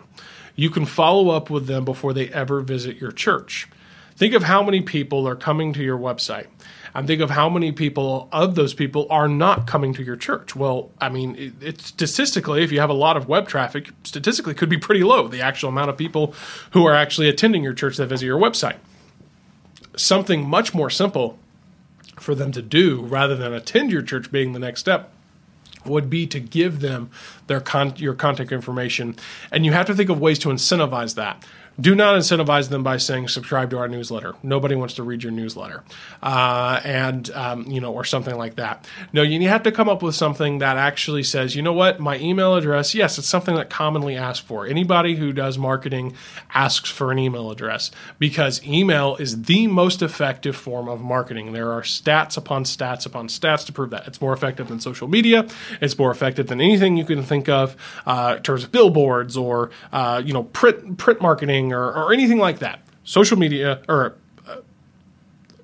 you 0.56 0.70
can 0.70 0.86
follow 0.86 1.30
up 1.30 1.50
with 1.50 1.66
them 1.66 1.84
before 1.84 2.12
they 2.12 2.28
ever 2.30 2.60
visit 2.62 3.00
your 3.00 3.12
church. 3.12 3.68
Think 4.16 4.34
of 4.34 4.44
how 4.44 4.62
many 4.62 4.80
people 4.80 5.26
are 5.28 5.36
coming 5.36 5.72
to 5.72 5.82
your 5.82 5.98
website 5.98 6.46
and 6.94 7.06
think 7.06 7.20
of 7.20 7.30
how 7.30 7.48
many 7.48 7.72
people 7.72 8.28
of 8.30 8.54
those 8.54 8.72
people 8.72 9.06
are 9.10 9.28
not 9.28 9.66
coming 9.66 9.92
to 9.94 10.02
your 10.02 10.16
church. 10.16 10.54
Well, 10.54 10.90
I 11.00 11.08
mean, 11.08 11.56
it, 11.60 11.80
statistically, 11.80 12.62
if 12.62 12.70
you 12.70 12.78
have 12.80 12.90
a 12.90 12.94
lot 12.94 13.16
of 13.16 13.28
web 13.28 13.48
traffic, 13.48 13.90
statistically 14.04 14.54
could 14.54 14.68
be 14.68 14.78
pretty 14.78 15.02
low, 15.02 15.26
the 15.26 15.42
actual 15.42 15.70
amount 15.70 15.90
of 15.90 15.96
people 15.96 16.34
who 16.70 16.86
are 16.86 16.94
actually 16.94 17.28
attending 17.28 17.64
your 17.64 17.74
church 17.74 17.96
that 17.96 18.06
visit 18.06 18.26
your 18.26 18.38
website. 18.38 18.76
Something 19.96 20.48
much 20.48 20.72
more 20.72 20.88
simple 20.88 21.38
for 22.20 22.34
them 22.34 22.52
to 22.52 22.62
do 22.62 23.02
rather 23.02 23.34
than 23.34 23.52
attend 23.52 23.90
your 23.90 24.02
church 24.02 24.30
being 24.30 24.52
the 24.52 24.58
next 24.60 24.80
step 24.80 25.10
would 25.84 26.08
be 26.08 26.26
to 26.26 26.40
give 26.40 26.80
them 26.80 27.10
their 27.46 27.60
con- 27.60 27.94
your 27.96 28.14
contact 28.14 28.52
information 28.52 29.14
and 29.50 29.66
you 29.66 29.72
have 29.72 29.86
to 29.86 29.94
think 29.94 30.08
of 30.08 30.18
ways 30.18 30.38
to 30.38 30.48
incentivize 30.48 31.14
that 31.14 31.44
do 31.80 31.94
not 31.94 32.14
incentivize 32.14 32.68
them 32.68 32.82
by 32.82 32.96
saying 32.96 33.28
subscribe 33.28 33.70
to 33.70 33.78
our 33.78 33.88
newsletter. 33.88 34.34
Nobody 34.42 34.74
wants 34.74 34.94
to 34.94 35.02
read 35.02 35.22
your 35.22 35.32
newsletter, 35.32 35.82
uh, 36.22 36.80
and 36.84 37.30
um, 37.32 37.66
you 37.66 37.80
know, 37.80 37.92
or 37.92 38.04
something 38.04 38.36
like 38.36 38.56
that. 38.56 38.86
No, 39.12 39.22
you 39.22 39.48
have 39.48 39.62
to 39.64 39.72
come 39.72 39.88
up 39.88 40.02
with 40.02 40.14
something 40.14 40.58
that 40.58 40.76
actually 40.76 41.22
says, 41.22 41.56
you 41.56 41.62
know 41.62 41.72
what, 41.72 42.00
my 42.00 42.18
email 42.18 42.54
address. 42.54 42.94
Yes, 42.94 43.18
it's 43.18 43.28
something 43.28 43.54
that 43.56 43.70
commonly 43.70 44.16
asked 44.16 44.42
for. 44.42 44.66
Anybody 44.66 45.16
who 45.16 45.32
does 45.32 45.58
marketing 45.58 46.14
asks 46.54 46.90
for 46.90 47.10
an 47.10 47.18
email 47.18 47.50
address 47.50 47.90
because 48.18 48.64
email 48.64 49.16
is 49.16 49.42
the 49.42 49.66
most 49.66 50.02
effective 50.02 50.56
form 50.56 50.88
of 50.88 51.00
marketing. 51.00 51.52
There 51.52 51.72
are 51.72 51.82
stats 51.82 52.36
upon 52.36 52.64
stats 52.64 53.06
upon 53.06 53.28
stats 53.28 53.66
to 53.66 53.72
prove 53.72 53.90
that 53.90 54.06
it's 54.06 54.20
more 54.20 54.32
effective 54.32 54.68
than 54.68 54.80
social 54.80 55.08
media. 55.08 55.46
It's 55.80 55.98
more 55.98 56.10
effective 56.10 56.46
than 56.46 56.60
anything 56.60 56.96
you 56.96 57.04
can 57.04 57.22
think 57.22 57.48
of 57.48 57.76
uh, 58.06 58.34
in 58.36 58.42
terms 58.42 58.64
of 58.64 58.72
billboards 58.72 59.36
or 59.36 59.70
uh, 59.92 60.22
you 60.24 60.32
know 60.32 60.44
print 60.44 60.98
print 60.98 61.20
marketing 61.20 61.63
marketing 61.68 61.72
or, 61.72 62.06
or 62.06 62.12
anything 62.12 62.38
like 62.38 62.58
that. 62.60 62.80
Social 63.04 63.38
media, 63.38 63.82
or 63.88 64.16
uh, 64.48 64.56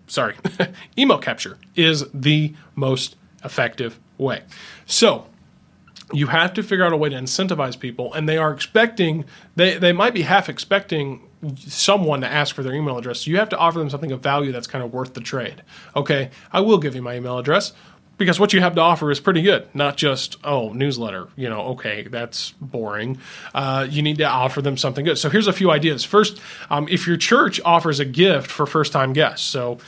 sorry, 0.06 0.36
email 0.98 1.18
capture 1.18 1.58
is 1.74 2.04
the 2.12 2.54
most 2.74 3.16
effective 3.44 3.98
way. 4.18 4.42
So, 4.86 5.26
you 6.12 6.26
have 6.26 6.52
to 6.54 6.62
figure 6.62 6.84
out 6.84 6.92
a 6.92 6.96
way 6.96 7.08
to 7.08 7.16
incentivize 7.16 7.78
people, 7.78 8.12
and 8.14 8.28
they 8.28 8.36
are 8.36 8.52
expecting, 8.52 9.24
they, 9.54 9.78
they 9.78 9.92
might 9.92 10.12
be 10.12 10.22
half 10.22 10.48
expecting 10.48 11.22
someone 11.56 12.20
to 12.20 12.26
ask 12.26 12.54
for 12.54 12.62
their 12.62 12.74
email 12.74 12.98
address. 12.98 13.20
So 13.20 13.30
you 13.30 13.38
have 13.38 13.48
to 13.50 13.56
offer 13.56 13.78
them 13.78 13.88
something 13.88 14.12
of 14.12 14.20
value 14.20 14.52
that's 14.52 14.66
kind 14.66 14.84
of 14.84 14.92
worth 14.92 15.14
the 15.14 15.20
trade. 15.20 15.62
Okay, 15.96 16.30
I 16.52 16.60
will 16.60 16.78
give 16.78 16.94
you 16.94 17.00
my 17.00 17.16
email 17.16 17.38
address 17.38 17.72
because 18.20 18.38
what 18.38 18.52
you 18.52 18.60
have 18.60 18.74
to 18.74 18.82
offer 18.82 19.10
is 19.10 19.18
pretty 19.18 19.40
good. 19.40 19.66
Not 19.74 19.96
just 19.96 20.36
oh 20.44 20.72
newsletter, 20.72 21.28
you 21.36 21.48
know, 21.48 21.62
okay, 21.70 22.02
that's 22.02 22.52
boring. 22.60 23.18
Uh, 23.52 23.86
you 23.90 24.02
need 24.02 24.18
to 24.18 24.24
offer 24.24 24.60
them 24.62 24.76
something 24.76 25.04
good. 25.04 25.18
So 25.18 25.30
here's 25.30 25.48
a 25.48 25.52
few 25.52 25.70
ideas. 25.70 26.04
First, 26.04 26.38
um, 26.68 26.86
if 26.88 27.06
your 27.06 27.16
church 27.16 27.60
offers 27.64 27.98
a 27.98 28.04
gift 28.04 28.50
for 28.50 28.66
first 28.66 28.92
time 28.92 29.14
guests, 29.14 29.44
so 29.46 29.78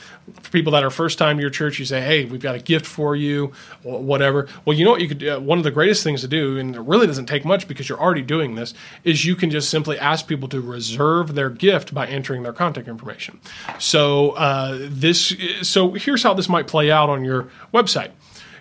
for 0.41 0.51
people 0.51 0.71
that 0.73 0.83
are 0.83 0.89
first 0.89 1.17
time 1.17 1.37
to 1.37 1.41
your 1.41 1.49
church, 1.49 1.79
you 1.79 1.85
say, 1.85 2.01
hey, 2.01 2.25
we've 2.25 2.41
got 2.41 2.55
a 2.55 2.59
gift 2.59 2.85
for 2.85 3.15
you, 3.15 3.53
whatever. 3.83 4.47
Well, 4.65 4.77
you 4.77 4.85
know 4.85 4.91
what 4.91 5.01
you 5.01 5.09
could? 5.09 5.43
One 5.43 5.57
of 5.57 5.63
the 5.63 5.71
greatest 5.71 6.03
things 6.03 6.21
to 6.21 6.27
do, 6.27 6.57
and 6.57 6.75
it 6.75 6.81
really 6.81 7.07
doesn't 7.07 7.25
take 7.25 7.45
much 7.45 7.67
because 7.67 7.89
you're 7.89 7.99
already 7.99 8.21
doing 8.21 8.55
this, 8.55 8.73
is 9.03 9.25
you 9.25 9.35
can 9.35 9.49
just 9.49 9.69
simply 9.69 9.99
ask 9.99 10.27
people 10.27 10.47
to 10.49 10.61
reserve 10.61 11.35
their 11.35 11.49
gift 11.49 11.93
by 11.93 12.07
entering 12.07 12.43
their 12.43 12.53
contact 12.53 12.87
information. 12.87 13.39
So 13.79 14.31
uh, 14.31 14.77
this, 14.81 15.35
so 15.61 15.91
here's 15.91 16.23
how 16.23 16.33
this 16.33 16.49
might 16.49 16.67
play 16.67 16.89
out 16.89 17.09
on 17.09 17.25
your 17.25 17.49
website 17.73 18.11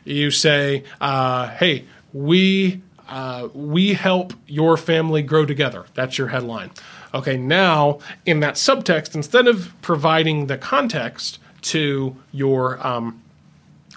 you 0.04 0.30
say, 0.30 0.84
uh, 1.00 1.48
"Hey, 1.48 1.84
we 2.12 2.82
uh, 3.08 3.48
we 3.54 3.94
help 3.94 4.32
your 4.46 4.76
family 4.76 5.22
grow 5.22 5.46
together." 5.46 5.86
That's 5.94 6.18
your 6.18 6.28
headline. 6.28 6.70
Okay, 7.14 7.36
now 7.36 7.98
in 8.24 8.40
that 8.40 8.54
subtext, 8.54 9.14
instead 9.14 9.46
of 9.46 9.72
providing 9.82 10.46
the 10.46 10.56
context 10.56 11.38
to 11.62 12.16
your 12.32 12.84
um, 12.86 13.22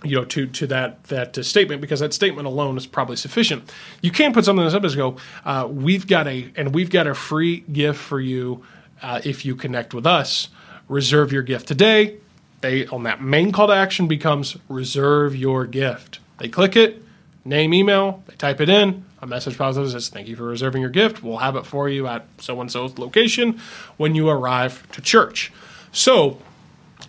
you 0.03 0.15
know, 0.15 0.25
to 0.25 0.47
to 0.47 0.67
that 0.67 1.03
that 1.05 1.37
uh, 1.37 1.43
statement 1.43 1.81
because 1.81 1.99
that 1.99 2.13
statement 2.13 2.47
alone 2.47 2.77
is 2.77 2.85
probably 2.85 3.15
sufficient. 3.15 3.71
You 4.01 4.11
can 4.11 4.33
put 4.33 4.45
something 4.45 4.65
in 4.65 4.71
the 4.71 4.79
subtext. 4.79 4.95
Go, 4.95 5.17
uh, 5.45 5.67
we've 5.67 6.07
got 6.07 6.27
a 6.27 6.51
and 6.55 6.73
we've 6.73 6.89
got 6.89 7.07
a 7.07 7.15
free 7.15 7.61
gift 7.71 7.99
for 7.99 8.19
you 8.19 8.63
uh, 9.01 9.21
if 9.23 9.45
you 9.45 9.55
connect 9.55 9.93
with 9.93 10.05
us. 10.05 10.49
Reserve 10.87 11.31
your 11.31 11.41
gift 11.41 11.67
today 11.67 12.17
they 12.65 12.87
on 12.87 13.03
that 13.03 13.21
main 13.21 13.51
call 13.51 13.67
to 13.67 13.73
action 13.73 14.07
becomes 14.07 14.57
reserve 14.69 15.35
your 15.35 15.65
gift. 15.65 16.19
They 16.39 16.47
click 16.47 16.75
it, 16.75 17.01
name, 17.43 17.73
email, 17.73 18.23
they 18.27 18.35
type 18.35 18.59
it 18.59 18.69
in. 18.69 19.05
A 19.21 19.27
message 19.27 19.57
pops 19.57 19.77
up 19.77 19.83
and 19.83 19.91
says, 19.91 20.09
"Thank 20.09 20.27
you 20.27 20.35
for 20.35 20.43
reserving 20.43 20.81
your 20.81 20.89
gift. 20.89 21.23
We'll 21.23 21.37
have 21.37 21.55
it 21.55 21.65
for 21.65 21.87
you 21.87 22.07
at 22.07 22.25
so 22.39 22.59
and 22.61 22.71
so's 22.71 22.97
location 22.97 23.59
when 23.97 24.15
you 24.15 24.29
arrive 24.29 24.87
to 24.93 25.01
church." 25.01 25.51
So, 25.91 26.39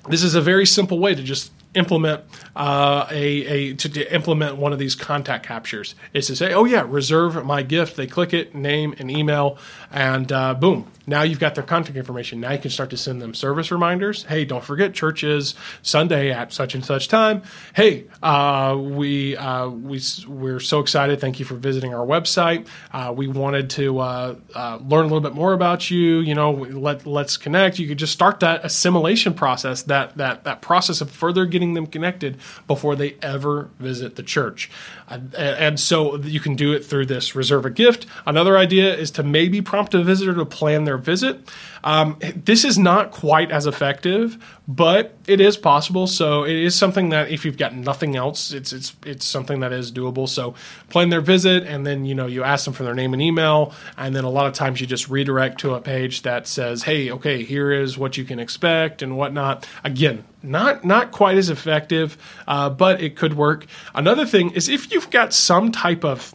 this 0.08 0.22
is 0.22 0.34
a 0.34 0.40
very 0.40 0.66
simple 0.66 0.98
way 0.98 1.14
to 1.14 1.22
just 1.22 1.52
implement 1.76 2.22
uh, 2.54 3.06
a, 3.10 3.46
a 3.46 3.74
to, 3.74 3.88
to, 3.88 4.14
implement 4.14 4.56
one 4.56 4.72
of 4.72 4.78
these 4.78 4.94
contact 4.94 5.46
captures 5.46 5.94
is 6.12 6.26
to 6.26 6.36
say, 6.36 6.52
oh 6.54 6.64
yeah, 6.64 6.84
reserve 6.86 7.44
my 7.44 7.62
gift. 7.62 7.96
They 7.96 8.06
click 8.06 8.32
it, 8.32 8.54
name 8.54 8.94
and 8.98 9.10
email, 9.10 9.58
and 9.90 10.32
uh, 10.32 10.54
boom, 10.54 10.90
now 11.06 11.22
you've 11.22 11.38
got 11.38 11.54
their 11.54 11.64
contact 11.64 11.96
information. 11.96 12.40
Now 12.40 12.52
you 12.52 12.58
can 12.58 12.70
start 12.70 12.90
to 12.90 12.96
send 12.96 13.22
them 13.22 13.34
service 13.34 13.70
reminders. 13.70 14.24
Hey, 14.24 14.44
don't 14.44 14.64
forget 14.64 14.94
church 14.94 15.22
is 15.22 15.54
Sunday 15.82 16.32
at 16.32 16.52
such 16.52 16.74
and 16.74 16.84
such 16.84 17.08
time. 17.08 17.42
Hey, 17.74 18.06
uh, 18.22 18.76
we 18.78 19.36
uh, 19.36 19.68
we 19.68 20.00
we're 20.26 20.60
so 20.60 20.80
excited. 20.80 21.20
Thank 21.20 21.38
you 21.38 21.44
for 21.44 21.54
visiting 21.54 21.94
our 21.94 22.04
website. 22.04 22.66
Uh, 22.92 23.12
we 23.14 23.28
wanted 23.28 23.70
to 23.70 23.98
uh, 23.98 24.34
learn 24.54 25.04
a 25.04 25.08
little 25.08 25.20
bit 25.20 25.34
more 25.34 25.52
about 25.52 25.90
you. 25.90 26.18
You 26.20 26.34
know, 26.34 26.52
let 26.52 27.06
let's 27.06 27.36
connect. 27.36 27.78
You 27.78 27.86
could 27.86 27.98
just 27.98 28.12
start 28.12 28.40
that 28.40 28.64
assimilation 28.64 29.34
process, 29.34 29.82
that 29.82 30.16
that 30.16 30.44
that 30.44 30.62
process 30.62 31.00
of 31.00 31.10
further 31.10 31.46
getting 31.46 31.65
them 31.74 31.86
connected 31.86 32.38
before 32.66 32.96
they 32.96 33.16
ever 33.22 33.70
visit 33.78 34.16
the 34.16 34.22
church. 34.22 34.70
and 35.08 35.78
so 35.78 36.16
you 36.16 36.40
can 36.40 36.56
do 36.56 36.72
it 36.72 36.84
through 36.84 37.06
this 37.06 37.34
reserve 37.34 37.64
a 37.64 37.70
gift. 37.70 38.06
Another 38.26 38.58
idea 38.58 38.94
is 38.94 39.10
to 39.12 39.22
maybe 39.22 39.60
prompt 39.60 39.94
a 39.94 40.02
visitor 40.02 40.34
to 40.34 40.44
plan 40.44 40.84
their 40.84 40.98
visit. 40.98 41.40
Um, 41.84 42.18
this 42.34 42.64
is 42.64 42.78
not 42.78 43.12
quite 43.12 43.52
as 43.52 43.66
effective, 43.66 44.55
but 44.68 45.14
it 45.26 45.40
is 45.40 45.56
possible. 45.56 46.06
So 46.06 46.44
it 46.44 46.56
is 46.56 46.74
something 46.74 47.10
that 47.10 47.30
if 47.30 47.44
you've 47.44 47.56
got 47.56 47.74
nothing 47.74 48.16
else, 48.16 48.52
it's 48.52 48.72
it's 48.72 48.94
it's 49.04 49.24
something 49.24 49.60
that 49.60 49.72
is 49.72 49.92
doable. 49.92 50.28
So 50.28 50.54
plan 50.88 51.10
their 51.10 51.20
visit, 51.20 51.64
and 51.64 51.86
then 51.86 52.04
you 52.04 52.14
know 52.14 52.26
you 52.26 52.42
ask 52.42 52.64
them 52.64 52.74
for 52.74 52.82
their 52.82 52.94
name 52.94 53.12
and 53.12 53.22
email, 53.22 53.72
and 53.96 54.14
then 54.14 54.24
a 54.24 54.30
lot 54.30 54.46
of 54.46 54.54
times 54.54 54.80
you 54.80 54.86
just 54.86 55.08
redirect 55.08 55.60
to 55.60 55.74
a 55.74 55.80
page 55.80 56.22
that 56.22 56.46
says, 56.46 56.82
"Hey, 56.82 57.10
okay, 57.12 57.44
here 57.44 57.72
is 57.72 57.96
what 57.96 58.16
you 58.16 58.24
can 58.24 58.38
expect 58.38 59.02
and 59.02 59.16
whatnot." 59.16 59.66
Again, 59.84 60.24
not 60.42 60.84
not 60.84 61.12
quite 61.12 61.36
as 61.36 61.48
effective, 61.48 62.16
uh, 62.48 62.70
but 62.70 63.00
it 63.00 63.16
could 63.16 63.34
work. 63.34 63.66
Another 63.94 64.26
thing 64.26 64.50
is 64.50 64.68
if 64.68 64.92
you've 64.92 65.10
got 65.10 65.32
some 65.32 65.70
type 65.70 66.04
of 66.04 66.34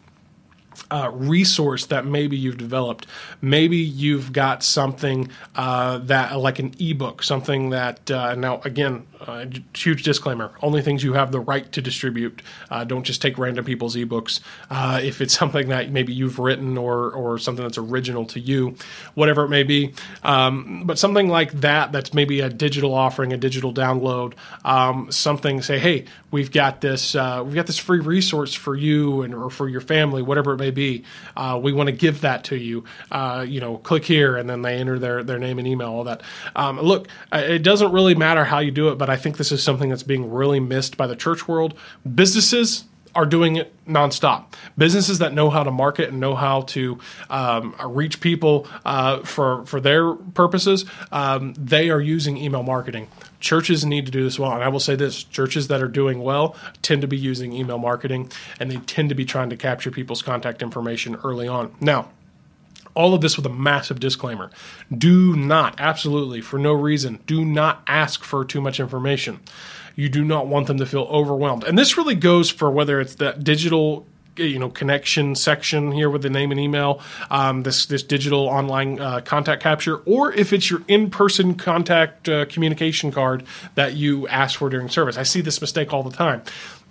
uh, 0.90 1.10
resource 1.13 1.86
that 1.88 2.06
maybe 2.06 2.38
you've 2.38 2.58
developed. 2.58 3.08
Maybe 3.42 3.78
you've 3.78 4.34
got 4.34 4.63
something 4.63 5.30
uh, 5.56 6.00
that, 6.00 6.38
like 6.38 6.60
an 6.60 6.74
ebook, 6.80 7.24
something 7.24 7.70
that, 7.72 8.10
uh, 8.12 8.36
now 8.36 8.62
again, 8.63 9.06
uh, 9.28 9.46
huge 9.74 10.04
disclaimer 10.04 10.51
only 10.62 10.82
things 10.82 11.04
you 11.04 11.13
have 11.13 11.32
the 11.32 11.40
right 11.40 11.72
to 11.72 11.82
distribute. 11.82 12.42
Uh, 12.70 12.84
don't 12.84 13.04
just 13.04 13.22
take 13.22 13.38
random 13.38 13.66
people's 13.66 13.96
ebooks. 13.96 14.40
Uh, 14.70 15.00
if 15.04 15.22
it's 15.22 15.34
something 15.42 15.70
that 15.70 15.92
maybe 15.92 16.13
you've 16.13 16.40
written 16.40 16.78
or, 16.78 17.12
or 17.12 17.38
something 17.38 17.63
that's 17.63 17.78
original 17.78 18.25
to 18.25 18.40
you, 18.40 18.75
whatever 19.13 19.46
it 19.46 19.50
may 19.50 19.63
be. 19.63 19.94
Um, 20.24 20.84
but 20.86 20.98
something 20.98 21.28
like 21.28 21.51
that, 21.62 21.92
that's 21.92 22.13
maybe 22.13 22.42
a 22.42 22.50
digital 22.50 22.94
offering, 22.94 23.34
a 23.34 23.38
digital 23.38 23.74
download, 23.74 24.34
um, 24.63 25.12
something 25.12 25.62
say, 25.62 25.80
hey, 25.80 26.06
we've 26.32 26.51
got 26.51 26.82
this, 26.82 27.16
uh, 27.16 27.42
we've 27.46 27.56
got 27.56 27.68
this 27.68 27.78
free 27.78 28.00
resource 28.00 28.54
for 28.54 28.75
you 28.75 29.22
and 29.22 29.34
or 29.34 29.50
for 29.50 29.68
your 29.68 29.82
family, 29.82 30.22
whatever 30.22 30.54
it 30.54 30.58
may 30.58 30.72
be. 30.72 31.04
Uh, 31.36 31.60
we 31.62 31.74
want 31.74 31.88
to 31.88 31.94
give 31.94 32.22
that 32.22 32.44
to 32.46 32.56
you. 32.56 32.84
Uh, 33.12 33.46
you 33.48 33.60
know, 33.60 33.78
click 33.78 34.06
here, 34.06 34.38
and 34.38 34.50
then 34.50 34.62
they 34.62 34.78
enter 34.78 34.98
their 35.00 35.24
their 35.24 35.40
name 35.40 35.60
and 35.60 35.68
email, 35.68 35.90
all 35.90 36.04
that. 36.06 36.22
Um, 36.56 36.80
look, 36.80 37.08
it 37.32 37.63
doesn't 37.63 37.92
really 37.92 38.16
matter 38.16 38.44
how 38.44 38.60
you 38.60 38.72
do 38.72 38.90
it, 38.90 38.98
but 38.98 39.10
I 39.12 39.18
think 39.18 39.38
this 39.38 39.51
is 39.51 39.62
something 39.62 39.89
that's 39.89 40.03
being 40.03 40.32
really 40.32 40.60
missed 40.60 40.98
by 40.98 41.08
the 41.08 41.15
church 41.15 41.48
world. 41.48 41.74
Businesses 42.15 42.86
are 43.13 43.25
doing 43.25 43.58
it 43.58 43.74
nonstop. 43.86 44.46
Businesses 44.77 45.20
that 45.20 45.34
know 45.34 45.50
how 45.50 45.63
to 45.63 45.72
market 45.72 46.10
and 46.10 46.20
know 46.20 46.34
how 46.34 46.62
to 46.62 46.98
um, 47.30 47.75
reach 47.86 48.22
people 48.22 48.68
uh, 48.86 49.20
for 49.20 49.65
for 49.65 49.82
their 49.82 50.13
purposes, 50.13 50.86
um, 51.12 51.53
they 51.56 51.89
are 51.89 52.00
using 52.00 52.38
email 52.38 52.63
marketing. 52.63 53.08
Churches 53.39 53.84
need 53.84 54.06
to 54.06 54.12
do 54.12 54.24
this 54.24 54.39
well, 54.39 54.53
and 54.53 54.63
I 54.63 54.70
will 54.70 54.80
say 54.80 54.96
this: 54.96 55.24
churches 55.24 55.68
that 55.68 55.82
are 55.82 55.89
doing 55.89 56.22
well 56.22 56.56
tend 56.82 57.01
to 57.01 57.08
be 57.08 57.18
using 57.18 57.53
email 57.53 57.77
marketing, 57.77 58.32
and 58.60 58.72
they 58.72 58.77
tend 58.77 59.10
to 59.10 59.15
be 59.15 59.25
trying 59.25 59.50
to 59.50 59.58
capture 59.58 59.91
people's 59.91 60.22
contact 60.22 60.62
information 60.62 61.18
early 61.24 61.48
on. 61.48 61.75
Now 61.82 62.10
all 62.94 63.14
of 63.14 63.22
this 63.22 63.38
with 63.38 63.46
a 63.46 63.50
massive 63.50 64.00
disclaimer. 64.00 64.50
Do 64.96 65.36
not, 65.36 65.76
absolutely, 65.80 66.42
for 66.42 66.58
no 66.58 66.74
reason, 66.74 67.20
do 67.26 67.46
not 67.46 67.84
ask 67.88 68.24
for 68.24 68.46
too 68.46 68.62
much 68.62 68.80
information. 68.80 69.40
You 69.96 70.10
do 70.10 70.24
not 70.24 70.48
want 70.48 70.68
them 70.68 70.78
to 70.78 70.86
feel 70.86 71.04
overwhelmed. 71.04 71.64
And 71.64 71.78
this 71.78 71.98
really 71.98 72.16
goes 72.16 72.50
for 72.50 72.72
whether 72.72 73.00
it's 73.00 73.16
that 73.16 73.44
digital 73.44 74.08
you 74.38 74.60
know 74.60 74.70
connection 74.70 75.36
section 75.36 75.92
here 75.92 76.10
with 76.10 76.22
the 76.22 76.30
name 76.30 76.52
and 76.52 76.60
email 76.60 77.02
um, 77.30 77.64
this 77.64 77.86
this 77.88 78.02
digital 78.02 78.48
online 78.48 79.00
uh, 79.00 79.20
contact 79.22 79.62
capture 79.62 79.98
or 80.06 80.32
if 80.34 80.54
it's 80.54 80.70
your 80.70 80.82
in-person 80.88 81.56
contact 81.56 82.30
uh, 82.30 82.46
communication 82.46 83.12
card 83.12 83.44
that 83.76 83.94
you 83.96 84.28
ask 84.30 84.58
for 84.58 84.70
during 84.70 84.88
service 84.88 85.18
i 85.18 85.24
see 85.24 85.42
this 85.42 85.60
mistake 85.60 85.92
all 85.92 86.04
the 86.04 86.16
time 86.16 86.42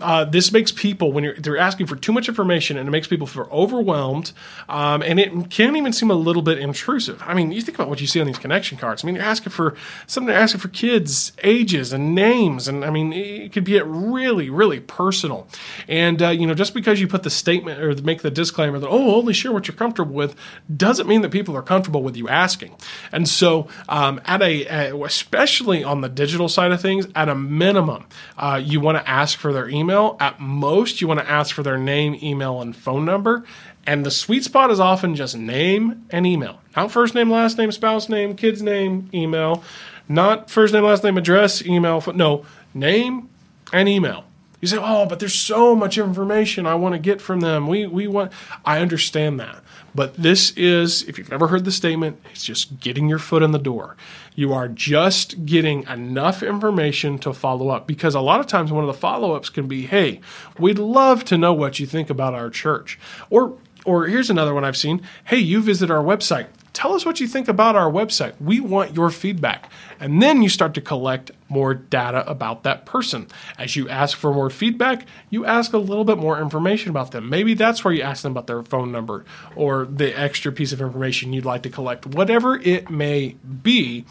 uh, 0.00 0.24
this 0.24 0.52
makes 0.52 0.72
people 0.72 1.12
when 1.12 1.24
you're 1.24 1.34
they're 1.34 1.58
asking 1.58 1.86
for 1.86 1.96
too 1.96 2.12
much 2.12 2.28
information 2.28 2.76
and 2.76 2.88
it 2.88 2.90
makes 2.90 3.06
people 3.06 3.26
feel 3.26 3.48
overwhelmed 3.50 4.32
um, 4.68 5.02
and 5.02 5.20
it 5.20 5.50
can 5.50 5.76
even 5.76 5.92
seem 5.92 6.10
a 6.10 6.14
little 6.14 6.42
bit 6.42 6.58
intrusive. 6.58 7.22
I 7.26 7.34
mean 7.34 7.52
you 7.52 7.60
think 7.60 7.78
about 7.78 7.88
what 7.88 8.00
you 8.00 8.06
see 8.06 8.20
on 8.20 8.26
these 8.26 8.38
connection 8.38 8.78
cards. 8.78 9.04
I 9.04 9.06
mean 9.06 9.14
you're 9.14 9.24
asking 9.24 9.52
for 9.52 9.76
something 10.06 10.28
they're 10.28 10.42
asking 10.42 10.60
for 10.60 10.68
kids 10.68 11.32
ages 11.42 11.92
and 11.92 12.14
names 12.14 12.68
and 12.68 12.84
i 12.84 12.90
mean 12.90 13.12
it 13.12 13.52
could 13.52 13.64
be 13.64 13.80
really 13.80 14.50
really 14.50 14.80
personal. 14.80 15.46
And 15.88 16.22
uh, 16.22 16.28
you 16.30 16.46
know 16.46 16.54
just 16.54 16.74
because 16.74 17.00
you 17.00 17.08
put 17.08 17.22
the 17.22 17.30
statement 17.30 17.80
or 17.80 17.94
make 18.02 18.22
the 18.22 18.30
disclaimer 18.30 18.78
that 18.78 18.88
oh 18.88 19.16
only 19.16 19.32
share 19.32 19.52
what 19.52 19.68
you're 19.68 19.76
comfortable 19.76 20.14
with 20.14 20.34
doesn't 20.74 21.06
mean 21.06 21.22
that 21.22 21.30
people 21.30 21.56
are 21.56 21.62
comfortable 21.62 22.02
with 22.02 22.16
you 22.16 22.28
asking. 22.28 22.76
And 23.12 23.28
so 23.28 23.68
um, 23.88 24.20
at 24.24 24.42
a, 24.42 24.66
a, 24.66 25.04
especially 25.04 25.84
on 25.84 26.00
the 26.00 26.08
digital 26.08 26.48
side 26.48 26.72
of 26.72 26.80
things 26.80 27.06
at 27.14 27.28
a 27.28 27.34
minimum 27.34 28.06
uh, 28.36 28.60
you 28.62 28.80
want 28.80 28.98
to 28.98 29.08
ask 29.08 29.38
for 29.38 29.52
their 29.52 29.68
email 29.68 29.89
email. 29.90 30.16
At 30.20 30.40
most, 30.40 31.00
you 31.00 31.08
want 31.08 31.20
to 31.20 31.28
ask 31.28 31.54
for 31.54 31.62
their 31.62 31.78
name, 31.78 32.16
email, 32.22 32.60
and 32.60 32.74
phone 32.74 33.04
number. 33.04 33.44
And 33.86 34.06
the 34.06 34.10
sweet 34.10 34.44
spot 34.44 34.70
is 34.70 34.78
often 34.78 35.16
just 35.16 35.36
name 35.36 36.06
and 36.10 36.26
email. 36.26 36.60
Not 36.76 36.92
first 36.92 37.14
name, 37.14 37.30
last 37.30 37.58
name, 37.58 37.72
spouse 37.72 38.08
name, 38.08 38.36
kid's 38.36 38.62
name, 38.62 39.10
email. 39.12 39.64
Not 40.08 40.48
first 40.50 40.72
name, 40.72 40.84
last 40.84 41.02
name, 41.02 41.18
address, 41.18 41.64
email. 41.64 42.02
No, 42.14 42.44
name 42.72 43.28
and 43.72 43.88
email. 43.88 44.24
You 44.60 44.68
say, 44.68 44.78
"Oh, 44.78 45.06
but 45.06 45.18
there's 45.18 45.34
so 45.34 45.74
much 45.74 45.96
information 45.96 46.66
I 46.66 46.74
want 46.74 46.94
to 46.94 46.98
get 46.98 47.20
from 47.20 47.40
them." 47.40 47.66
We 47.66 47.86
we 47.86 48.06
want. 48.06 48.30
I 48.64 48.80
understand 48.80 49.40
that, 49.40 49.56
but 49.94 50.14
this 50.14 50.52
is, 50.56 51.02
if 51.04 51.18
you've 51.18 51.32
ever 51.32 51.48
heard 51.48 51.64
the 51.64 51.72
statement, 51.72 52.20
it's 52.30 52.44
just 52.44 52.80
getting 52.80 53.08
your 53.08 53.18
foot 53.18 53.42
in 53.42 53.52
the 53.52 53.58
door. 53.58 53.96
You 54.34 54.52
are 54.52 54.68
just 54.68 55.44
getting 55.44 55.86
enough 55.88 56.42
information 56.42 57.18
to 57.18 57.32
follow 57.32 57.68
up 57.68 57.86
because 57.86 58.14
a 58.14 58.20
lot 58.20 58.40
of 58.40 58.46
times 58.46 58.72
one 58.72 58.84
of 58.84 58.88
the 58.88 58.94
follow 58.94 59.32
ups 59.32 59.50
can 59.50 59.66
be, 59.66 59.86
"Hey, 59.86 60.20
we'd 60.58 60.78
love 60.78 61.24
to 61.26 61.38
know 61.38 61.52
what 61.52 61.78
you 61.78 61.86
think 61.86 62.10
about 62.10 62.34
our 62.34 62.50
church," 62.50 62.98
or 63.28 63.54
or 63.84 64.06
here's 64.06 64.30
another 64.30 64.54
one 64.54 64.64
I've 64.64 64.76
seen. 64.76 65.00
Hey, 65.24 65.38
you 65.38 65.62
visit 65.62 65.90
our 65.90 66.02
website. 66.02 66.46
Tell 66.72 66.94
us 66.94 67.04
what 67.04 67.20
you 67.20 67.26
think 67.26 67.48
about 67.48 67.76
our 67.76 67.90
website. 67.90 68.40
We 68.40 68.60
want 68.60 68.94
your 68.94 69.10
feedback. 69.10 69.70
And 69.98 70.22
then 70.22 70.42
you 70.42 70.48
start 70.48 70.74
to 70.74 70.80
collect 70.80 71.30
more 71.48 71.74
data 71.74 72.28
about 72.30 72.62
that 72.62 72.86
person. 72.86 73.26
As 73.58 73.76
you 73.76 73.88
ask 73.88 74.16
for 74.16 74.32
more 74.32 74.50
feedback, 74.50 75.04
you 75.30 75.44
ask 75.44 75.72
a 75.72 75.78
little 75.78 76.04
bit 76.04 76.18
more 76.18 76.40
information 76.40 76.90
about 76.90 77.10
them. 77.10 77.28
Maybe 77.28 77.54
that's 77.54 77.84
where 77.84 77.92
you 77.92 78.02
ask 78.02 78.22
them 78.22 78.32
about 78.32 78.46
their 78.46 78.62
phone 78.62 78.92
number 78.92 79.24
or 79.56 79.84
the 79.84 80.18
extra 80.18 80.52
piece 80.52 80.72
of 80.72 80.80
information 80.80 81.32
you'd 81.32 81.44
like 81.44 81.62
to 81.62 81.70
collect, 81.70 82.06
whatever 82.06 82.56
it 82.56 82.88
may 82.88 83.36
be 83.62 84.04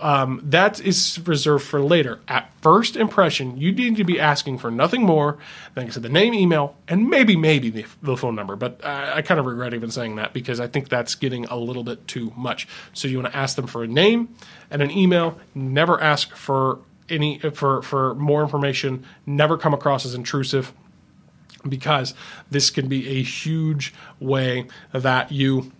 um, 0.00 0.40
that 0.44 0.80
is 0.80 1.20
reserved 1.26 1.64
for 1.64 1.80
later. 1.80 2.20
At 2.26 2.52
first 2.62 2.96
impression, 2.96 3.56
you 3.58 3.72
need 3.72 3.96
to 3.96 4.04
be 4.04 4.18
asking 4.18 4.58
for 4.58 4.70
nothing 4.70 5.04
more 5.04 5.38
than 5.74 5.86
I 5.86 5.90
said, 5.90 6.02
the 6.02 6.08
name, 6.08 6.34
email, 6.34 6.76
and 6.88 7.08
maybe, 7.08 7.36
maybe 7.36 7.70
the, 7.70 7.86
the 8.02 8.16
phone 8.16 8.34
number. 8.34 8.56
But 8.56 8.84
I, 8.84 9.18
I, 9.18 9.22
kind 9.22 9.38
of 9.38 9.46
regret 9.46 9.74
even 9.74 9.90
saying 9.90 10.16
that 10.16 10.32
because 10.32 10.60
I 10.60 10.66
think 10.66 10.88
that's 10.88 11.14
getting 11.14 11.44
a 11.46 11.56
little 11.56 11.84
bit 11.84 12.06
too 12.08 12.32
much. 12.36 12.66
So 12.92 13.08
you 13.08 13.20
want 13.20 13.32
to 13.32 13.38
ask 13.38 13.56
them 13.56 13.66
for 13.66 13.84
a 13.84 13.86
name 13.86 14.34
and 14.70 14.82
an 14.82 14.90
email. 14.90 15.38
Never 15.54 16.00
ask 16.00 16.34
for 16.34 16.80
any 17.08 17.38
for 17.38 17.82
for 17.82 18.14
more 18.14 18.42
information. 18.42 19.04
Never 19.26 19.58
come 19.58 19.74
across 19.74 20.06
as 20.06 20.14
intrusive 20.14 20.72
because 21.68 22.14
this 22.50 22.70
can 22.70 22.88
be 22.88 23.08
a 23.08 23.22
huge 23.22 23.92
way 24.18 24.66
that 24.92 25.30
you 25.30 25.72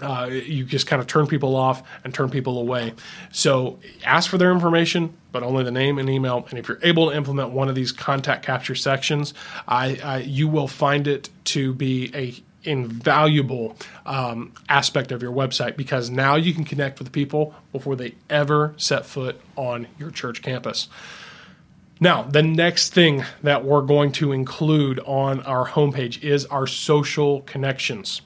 uh, 0.00 0.28
you 0.30 0.64
just 0.64 0.86
kind 0.86 1.00
of 1.00 1.08
turn 1.08 1.26
people 1.26 1.56
off 1.56 1.82
and 2.04 2.12
turn 2.12 2.30
people 2.30 2.58
away. 2.58 2.94
So 3.32 3.78
ask 4.04 4.30
for 4.30 4.38
their 4.38 4.52
information, 4.52 5.16
but 5.32 5.42
only 5.42 5.64
the 5.64 5.70
name 5.70 5.98
and 5.98 6.08
email. 6.08 6.46
And 6.50 6.58
if 6.58 6.68
you're 6.68 6.80
able 6.82 7.10
to 7.10 7.16
implement 7.16 7.50
one 7.50 7.68
of 7.68 7.74
these 7.74 7.92
contact 7.92 8.44
capture 8.44 8.74
sections, 8.74 9.34
I, 9.66 9.98
I 10.02 10.18
you 10.18 10.48
will 10.48 10.68
find 10.68 11.06
it 11.06 11.30
to 11.46 11.72
be 11.74 12.10
a 12.14 12.34
invaluable 12.66 13.76
um, 14.04 14.52
aspect 14.68 15.12
of 15.12 15.22
your 15.22 15.32
website 15.32 15.76
because 15.76 16.10
now 16.10 16.34
you 16.34 16.52
can 16.52 16.64
connect 16.64 16.98
with 16.98 17.12
people 17.12 17.54
before 17.72 17.94
they 17.94 18.14
ever 18.28 18.74
set 18.76 19.06
foot 19.06 19.40
on 19.54 19.86
your 19.98 20.10
church 20.10 20.42
campus. 20.42 20.88
Now, 22.00 22.24
the 22.24 22.42
next 22.42 22.92
thing 22.92 23.24
that 23.42 23.64
we're 23.64 23.82
going 23.82 24.12
to 24.12 24.32
include 24.32 25.00
on 25.00 25.40
our 25.44 25.66
homepage 25.66 26.22
is 26.22 26.44
our 26.46 26.66
social 26.66 27.40
connections 27.42 28.20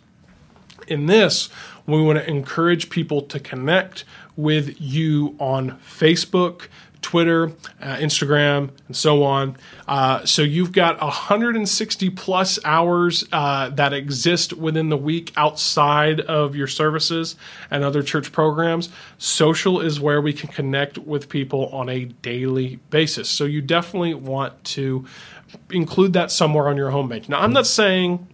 in 0.88 1.06
this, 1.06 1.48
we 1.86 2.02
want 2.02 2.18
to 2.18 2.28
encourage 2.28 2.90
people 2.90 3.22
to 3.22 3.40
connect 3.40 4.04
with 4.36 4.80
you 4.80 5.36
on 5.38 5.78
Facebook, 5.80 6.68
Twitter, 7.02 7.52
uh, 7.80 7.96
Instagram, 7.96 8.70
and 8.86 8.96
so 8.96 9.22
on. 9.22 9.56
Uh, 9.88 10.24
so 10.24 10.42
you've 10.42 10.72
got 10.72 11.00
160 11.00 12.10
plus 12.10 12.58
hours 12.64 13.24
uh, 13.32 13.70
that 13.70 13.92
exist 13.92 14.52
within 14.52 14.88
the 14.88 14.96
week 14.96 15.32
outside 15.36 16.20
of 16.20 16.54
your 16.54 16.66
services 16.66 17.36
and 17.70 17.84
other 17.84 18.02
church 18.02 18.32
programs. 18.32 18.90
Social 19.18 19.80
is 19.80 19.98
where 19.98 20.20
we 20.20 20.32
can 20.32 20.48
connect 20.48 20.98
with 20.98 21.28
people 21.28 21.66
on 21.68 21.88
a 21.88 22.04
daily 22.04 22.76
basis. 22.90 23.28
So 23.28 23.44
you 23.44 23.62
definitely 23.62 24.14
want 24.14 24.62
to 24.64 25.06
include 25.70 26.12
that 26.12 26.30
somewhere 26.30 26.68
on 26.68 26.76
your 26.76 26.90
homepage. 26.90 27.28
Now, 27.28 27.40
I'm 27.40 27.52
not 27.52 27.66
saying 27.66 28.28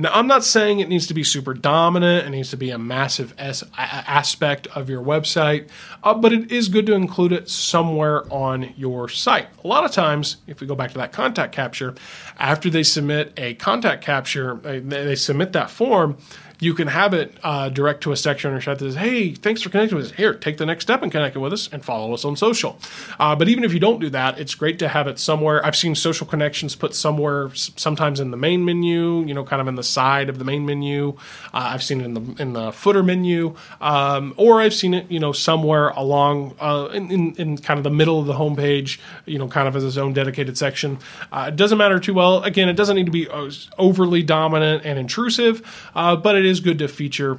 now, 0.00 0.10
I'm 0.14 0.26
not 0.26 0.44
saying 0.44 0.80
it 0.80 0.88
needs 0.88 1.06
to 1.08 1.14
be 1.14 1.22
super 1.22 1.52
dominant, 1.52 2.26
it 2.26 2.30
needs 2.30 2.48
to 2.50 2.56
be 2.56 2.70
a 2.70 2.78
massive 2.78 3.34
as- 3.36 3.64
aspect 3.76 4.66
of 4.68 4.88
your 4.88 5.02
website, 5.02 5.68
uh, 6.02 6.14
but 6.14 6.32
it 6.32 6.50
is 6.50 6.68
good 6.68 6.86
to 6.86 6.94
include 6.94 7.32
it 7.32 7.50
somewhere 7.50 8.24
on 8.32 8.72
your 8.78 9.10
site. 9.10 9.48
A 9.62 9.68
lot 9.68 9.84
of 9.84 9.92
times, 9.92 10.38
if 10.46 10.62
we 10.62 10.66
go 10.66 10.74
back 10.74 10.92
to 10.92 10.98
that 10.98 11.12
contact 11.12 11.54
capture, 11.54 11.94
after 12.38 12.70
they 12.70 12.82
submit 12.82 13.34
a 13.36 13.52
contact 13.54 14.02
capture, 14.02 14.54
they 14.54 15.16
submit 15.16 15.52
that 15.52 15.70
form, 15.70 16.16
you 16.60 16.74
can 16.74 16.88
have 16.88 17.14
it 17.14 17.34
uh, 17.42 17.70
direct 17.70 18.02
to 18.02 18.12
a 18.12 18.16
section 18.16 18.52
or 18.52 18.60
site 18.60 18.78
that 18.78 18.84
says, 18.84 18.94
"Hey, 18.94 19.32
thanks 19.32 19.62
for 19.62 19.70
connecting 19.70 19.96
with 19.96 20.06
us. 20.06 20.12
Here, 20.12 20.34
take 20.34 20.58
the 20.58 20.66
next 20.66 20.84
step 20.84 21.02
and 21.02 21.10
connect 21.10 21.36
with 21.36 21.52
us, 21.52 21.68
and 21.72 21.82
follow 21.82 22.12
us 22.12 22.24
on 22.24 22.36
social." 22.36 22.78
Uh, 23.18 23.34
but 23.34 23.48
even 23.48 23.64
if 23.64 23.72
you 23.72 23.80
don't 23.80 23.98
do 23.98 24.10
that, 24.10 24.38
it's 24.38 24.54
great 24.54 24.78
to 24.80 24.88
have 24.88 25.06
it 25.06 25.18
somewhere. 25.18 25.64
I've 25.64 25.74
seen 25.74 25.94
social 25.94 26.26
connections 26.26 26.76
put 26.76 26.94
somewhere, 26.94 27.50
sometimes 27.54 28.20
in 28.20 28.30
the 28.30 28.36
main 28.36 28.64
menu, 28.64 29.24
you 29.24 29.32
know, 29.32 29.42
kind 29.42 29.62
of 29.62 29.68
in 29.68 29.74
the 29.74 29.82
side 29.82 30.28
of 30.28 30.38
the 30.38 30.44
main 30.44 30.66
menu. 30.66 31.16
Uh, 31.54 31.70
I've 31.72 31.82
seen 31.82 32.02
it 32.02 32.04
in 32.04 32.14
the 32.14 32.42
in 32.42 32.52
the 32.52 32.72
footer 32.72 33.02
menu, 33.02 33.56
um, 33.80 34.34
or 34.36 34.60
I've 34.60 34.74
seen 34.74 34.92
it, 34.92 35.10
you 35.10 35.18
know, 35.18 35.32
somewhere 35.32 35.88
along 35.88 36.54
uh, 36.60 36.90
in, 36.92 37.10
in, 37.10 37.34
in, 37.36 37.58
kind 37.58 37.78
of 37.78 37.84
the 37.84 37.90
middle 37.90 38.20
of 38.20 38.26
the 38.26 38.34
homepage, 38.34 38.98
you 39.24 39.38
know, 39.38 39.48
kind 39.48 39.66
of 39.66 39.76
as 39.76 39.84
its 39.84 39.96
own 39.96 40.12
dedicated 40.12 40.58
section. 40.58 40.98
Uh, 41.32 41.46
it 41.48 41.56
doesn't 41.56 41.78
matter 41.78 41.98
too 41.98 42.12
well. 42.12 42.42
Again, 42.42 42.68
it 42.68 42.74
doesn't 42.74 42.96
need 42.96 43.06
to 43.06 43.12
be 43.12 43.28
uh, 43.28 43.50
overly 43.78 44.22
dominant 44.22 44.84
and 44.84 44.98
intrusive, 44.98 45.62
but 45.94 46.36
it 46.36 46.49
good 46.58 46.78
to 46.80 46.88
feature 46.88 47.38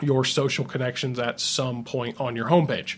your 0.00 0.24
social 0.24 0.64
connections 0.64 1.18
at 1.18 1.40
some 1.40 1.82
point 1.82 2.20
on 2.20 2.36
your 2.36 2.46
homepage. 2.46 2.96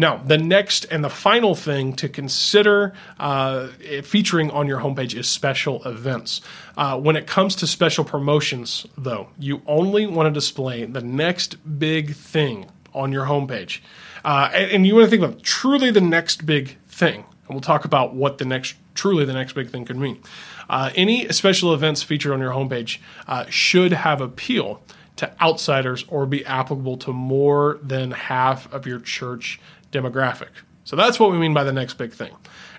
Now, 0.00 0.16
the 0.16 0.38
next 0.38 0.84
and 0.90 1.04
the 1.04 1.10
final 1.10 1.56
thing 1.56 1.92
to 1.94 2.08
consider 2.08 2.94
uh, 3.18 3.66
featuring 4.04 4.50
on 4.52 4.68
your 4.68 4.78
homepage 4.78 5.18
is 5.18 5.28
special 5.28 5.82
events. 5.84 6.40
Uh, 6.76 6.98
when 6.98 7.16
it 7.16 7.26
comes 7.26 7.56
to 7.56 7.66
special 7.66 8.04
promotions, 8.04 8.86
though, 8.96 9.28
you 9.40 9.60
only 9.66 10.06
want 10.06 10.28
to 10.28 10.30
display 10.32 10.84
the 10.84 11.00
next 11.00 11.56
big 11.78 12.14
thing 12.14 12.66
on 12.94 13.10
your 13.10 13.26
homepage. 13.26 13.80
Uh, 14.24 14.50
and, 14.54 14.70
and 14.70 14.86
you 14.86 14.94
want 14.94 15.06
to 15.06 15.10
think 15.10 15.22
about 15.22 15.42
truly 15.42 15.90
the 15.90 16.00
next 16.00 16.46
big 16.46 16.78
thing. 16.86 17.24
And 17.46 17.54
we'll 17.54 17.60
talk 17.60 17.84
about 17.84 18.14
what 18.14 18.38
the 18.38 18.44
next, 18.44 18.76
truly 18.94 19.24
the 19.24 19.32
next 19.32 19.54
big 19.54 19.70
thing 19.70 19.84
could 19.84 19.96
mean. 19.96 20.20
Uh, 20.68 20.90
any 20.94 21.28
special 21.28 21.72
events 21.72 22.02
featured 22.02 22.32
on 22.32 22.40
your 22.40 22.52
homepage 22.52 22.98
uh, 23.26 23.46
should 23.48 23.92
have 23.92 24.20
appeal 24.20 24.82
to 25.16 25.32
outsiders 25.40 26.04
or 26.08 26.26
be 26.26 26.44
applicable 26.46 26.96
to 26.96 27.12
more 27.12 27.78
than 27.82 28.10
half 28.12 28.72
of 28.72 28.86
your 28.86 29.00
church 29.00 29.60
demographic. 29.90 30.50
So 30.84 30.96
that's 30.96 31.18
what 31.18 31.30
we 31.30 31.38
mean 31.38 31.52
by 31.52 31.64
the 31.64 31.72
next 31.72 31.94
big 31.94 32.12
thing. 32.12 32.34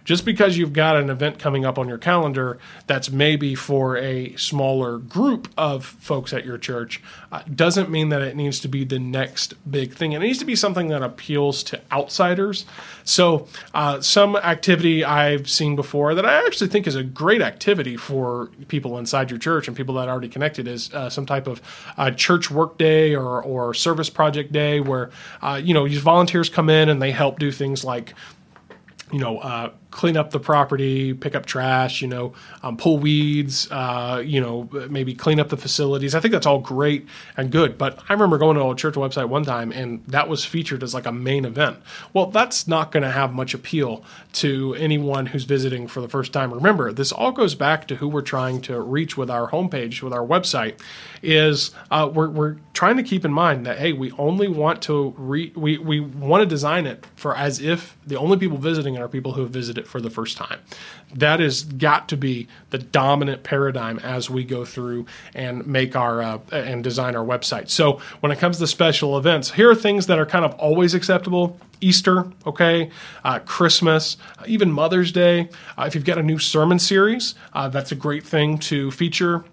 Just 0.09 0.25
because 0.25 0.57
you've 0.57 0.73
got 0.73 0.95
an 0.95 1.11
event 1.11 1.37
coming 1.37 1.65
up 1.65 1.77
on 1.77 1.87
your 1.87 1.99
calendar 1.99 2.57
that's 2.87 3.11
maybe 3.11 3.53
for 3.53 3.95
a 3.95 4.35
smaller 4.37 4.97
group 4.97 5.47
of 5.55 5.85
folks 5.85 6.33
at 6.33 6.43
your 6.43 6.57
church 6.57 6.99
uh, 7.31 7.43
doesn't 7.53 7.91
mean 7.91 8.09
that 8.09 8.23
it 8.23 8.35
needs 8.35 8.59
to 8.61 8.67
be 8.67 8.83
the 8.83 8.97
next 8.97 9.53
big 9.69 9.93
thing. 9.93 10.13
It 10.13 10.19
needs 10.21 10.39
to 10.39 10.45
be 10.45 10.55
something 10.55 10.87
that 10.87 11.03
appeals 11.03 11.61
to 11.65 11.79
outsiders. 11.91 12.65
So, 13.03 13.47
uh, 13.75 14.01
some 14.01 14.35
activity 14.35 15.05
I've 15.05 15.47
seen 15.47 15.75
before 15.75 16.15
that 16.15 16.25
I 16.25 16.43
actually 16.43 16.69
think 16.69 16.87
is 16.87 16.95
a 16.95 17.03
great 17.03 17.43
activity 17.43 17.95
for 17.95 18.49
people 18.67 18.97
inside 18.97 19.29
your 19.29 19.37
church 19.37 19.67
and 19.67 19.77
people 19.77 19.93
that 19.93 20.07
are 20.07 20.11
already 20.11 20.29
connected 20.29 20.67
is 20.67 20.91
uh, 20.91 21.11
some 21.11 21.27
type 21.27 21.45
of 21.45 21.61
uh, 21.97 22.09
church 22.09 22.49
work 22.49 22.79
day 22.79 23.13
or, 23.13 23.43
or 23.43 23.75
service 23.75 24.09
project 24.09 24.51
day 24.51 24.79
where, 24.79 25.11
uh, 25.43 25.61
you 25.63 25.75
know, 25.75 25.87
these 25.87 25.99
volunteers 25.99 26.49
come 26.49 26.67
in 26.67 26.89
and 26.89 26.99
they 26.99 27.11
help 27.11 27.37
do 27.37 27.51
things 27.51 27.85
like 27.85 28.15
you 29.11 29.19
know, 29.19 29.39
uh, 29.39 29.71
clean 29.91 30.15
up 30.15 30.31
the 30.31 30.39
property, 30.39 31.13
pick 31.13 31.35
up 31.35 31.45
trash, 31.45 32.01
you 32.01 32.07
know, 32.07 32.33
um, 32.61 32.77
pull 32.77 32.99
weeds, 32.99 33.67
uh, 33.71 34.21
you 34.23 34.39
know, 34.39 34.69
maybe 34.89 35.13
clean 35.13 35.39
up 35.39 35.49
the 35.49 35.57
facilities. 35.57 36.13
I 36.13 36.19
think 36.19 36.31
that's 36.31 36.45
all 36.45 36.59
great 36.59 37.07
and 37.35 37.51
good. 37.51 37.77
But 37.77 37.99
I 38.07 38.13
remember 38.13 38.37
going 38.37 38.55
to 38.57 38.69
a 38.69 38.75
church 38.75 38.95
website 38.95 39.29
one 39.29 39.43
time 39.43 39.71
and 39.71 40.03
that 40.07 40.29
was 40.29 40.45
featured 40.45 40.83
as 40.83 40.93
like 40.93 41.05
a 41.05 41.11
main 41.11 41.45
event. 41.45 41.79
Well, 42.13 42.27
that's 42.27 42.67
not 42.67 42.91
going 42.91 43.03
to 43.03 43.11
have 43.11 43.33
much 43.33 43.53
appeal 43.53 44.03
to 44.33 44.75
anyone 44.75 45.27
who's 45.27 45.43
visiting 45.43 45.87
for 45.87 46.01
the 46.01 46.09
first 46.09 46.33
time. 46.33 46.53
Remember, 46.53 46.91
this 46.93 47.11
all 47.11 47.31
goes 47.31 47.55
back 47.55 47.87
to 47.87 47.95
who 47.95 48.07
we're 48.07 48.21
trying 48.21 48.61
to 48.61 48.79
reach 48.81 49.17
with 49.17 49.29
our 49.29 49.49
homepage, 49.49 50.01
with 50.03 50.13
our 50.13 50.25
website, 50.25 50.79
is 51.23 51.71
uh, 51.89 52.09
we're, 52.13 52.29
we're 52.29 52.57
trying 52.73 52.97
to 52.97 53.03
keep 53.03 53.25
in 53.25 53.33
mind 53.33 53.65
that, 53.65 53.79
hey, 53.79 53.91
we 53.91 54.11
only 54.13 54.47
want 54.47 54.81
to 54.83 55.13
re- 55.17 55.51
we, 55.55 55.77
we 55.77 55.99
want 55.99 56.41
to 56.41 56.45
design 56.45 56.85
it 56.85 57.05
for 57.15 57.35
as 57.35 57.59
if 57.59 57.97
the 58.05 58.17
only 58.17 58.37
people 58.37 58.57
visiting 58.57 58.97
are 58.97 59.07
people 59.07 59.33
who 59.33 59.41
have 59.41 59.51
visited 59.51 59.78
for 59.87 60.01
the 60.01 60.09
first 60.09 60.37
time. 60.37 60.59
That 61.13 61.39
has 61.39 61.63
got 61.63 62.09
to 62.09 62.17
be 62.17 62.47
the 62.69 62.77
dominant 62.77 63.43
paradigm 63.43 63.99
as 63.99 64.29
we 64.29 64.43
go 64.43 64.65
through 64.65 65.05
and 65.33 65.65
make 65.65 65.95
our 65.95 66.21
uh, 66.21 66.39
and 66.51 66.83
design 66.83 67.15
our 67.15 67.25
website. 67.25 67.69
So 67.69 67.99
when 68.19 68.31
it 68.31 68.39
comes 68.39 68.59
to 68.59 68.67
special 68.67 69.17
events, 69.17 69.51
here 69.51 69.69
are 69.69 69.75
things 69.75 70.07
that 70.07 70.19
are 70.19 70.25
kind 70.25 70.45
of 70.45 70.53
always 70.55 70.93
acceptable. 70.93 71.59
Easter, 71.81 72.29
okay, 72.45 72.91
uh, 73.23 73.39
Christmas, 73.39 74.17
even 74.45 74.69
Mother's 74.69 75.13
Day. 75.13 75.47
Uh, 75.77 75.85
if 75.87 75.95
you've 75.95 76.03
got 76.03 76.17
a 76.17 76.23
new 76.23 76.37
sermon 76.37 76.77
series, 76.77 77.35
uh, 77.53 77.69
that's 77.69 77.93
a 77.93 77.95
great 77.95 78.25
thing 78.25 78.57
to 78.57 78.91
feature 78.91 79.45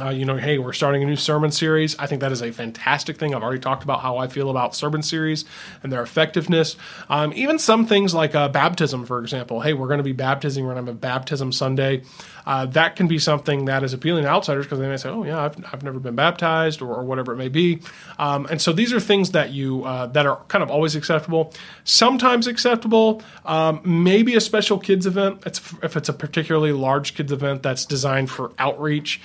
uh, 0.00 0.08
you 0.08 0.24
know, 0.24 0.36
hey, 0.36 0.58
we're 0.58 0.72
starting 0.72 1.02
a 1.02 1.06
new 1.06 1.16
sermon 1.16 1.50
series. 1.50 1.98
I 1.98 2.06
think 2.06 2.20
that 2.20 2.32
is 2.32 2.42
a 2.42 2.50
fantastic 2.50 3.18
thing. 3.18 3.34
I've 3.34 3.42
already 3.42 3.60
talked 3.60 3.84
about 3.84 4.00
how 4.00 4.16
I 4.16 4.28
feel 4.28 4.50
about 4.50 4.74
sermon 4.74 5.02
series 5.02 5.44
and 5.82 5.92
their 5.92 6.02
effectiveness. 6.02 6.76
Um, 7.08 7.32
even 7.34 7.58
some 7.58 7.86
things 7.86 8.14
like 8.14 8.34
uh, 8.34 8.48
baptism, 8.48 9.04
for 9.04 9.20
example. 9.20 9.60
Hey, 9.60 9.74
we're 9.74 9.88
going 9.88 9.98
to 9.98 10.04
be 10.04 10.12
baptizing. 10.12 10.64
We're 10.64 10.74
going 10.74 10.86
to 10.86 10.90
have 10.90 10.96
a 10.96 11.00
baptism 11.00 11.52
Sunday 11.52 12.02
uh, 12.46 12.66
that 12.66 12.96
can 12.96 13.06
be 13.06 13.18
something 13.18 13.66
that 13.66 13.82
is 13.82 13.92
appealing 13.92 14.24
to 14.24 14.28
outsiders 14.28 14.66
because 14.66 14.78
they 14.78 14.88
may 14.88 14.96
say, 14.96 15.08
"Oh, 15.08 15.24
yeah, 15.24 15.44
I've, 15.44 15.56
I've 15.72 15.82
never 15.82 15.98
been 15.98 16.14
baptized," 16.14 16.82
or, 16.82 16.94
or 16.94 17.04
whatever 17.04 17.32
it 17.32 17.36
may 17.36 17.48
be. 17.48 17.80
Um, 18.18 18.46
and 18.46 18.60
so 18.60 18.72
these 18.72 18.92
are 18.92 19.00
things 19.00 19.32
that 19.32 19.50
you 19.50 19.84
uh, 19.84 20.06
that 20.06 20.26
are 20.26 20.36
kind 20.48 20.62
of 20.62 20.70
always 20.70 20.96
acceptable, 20.96 21.52
sometimes 21.84 22.46
acceptable. 22.46 23.22
Um, 23.44 23.80
maybe 23.84 24.34
a 24.34 24.40
special 24.40 24.78
kids 24.78 25.06
event. 25.06 25.42
It's, 25.46 25.60
if 25.82 25.96
it's 25.96 26.08
a 26.08 26.12
particularly 26.12 26.72
large 26.72 27.14
kids 27.14 27.32
event 27.32 27.62
that's 27.62 27.84
designed 27.84 28.30
for 28.30 28.52
outreach. 28.58 29.20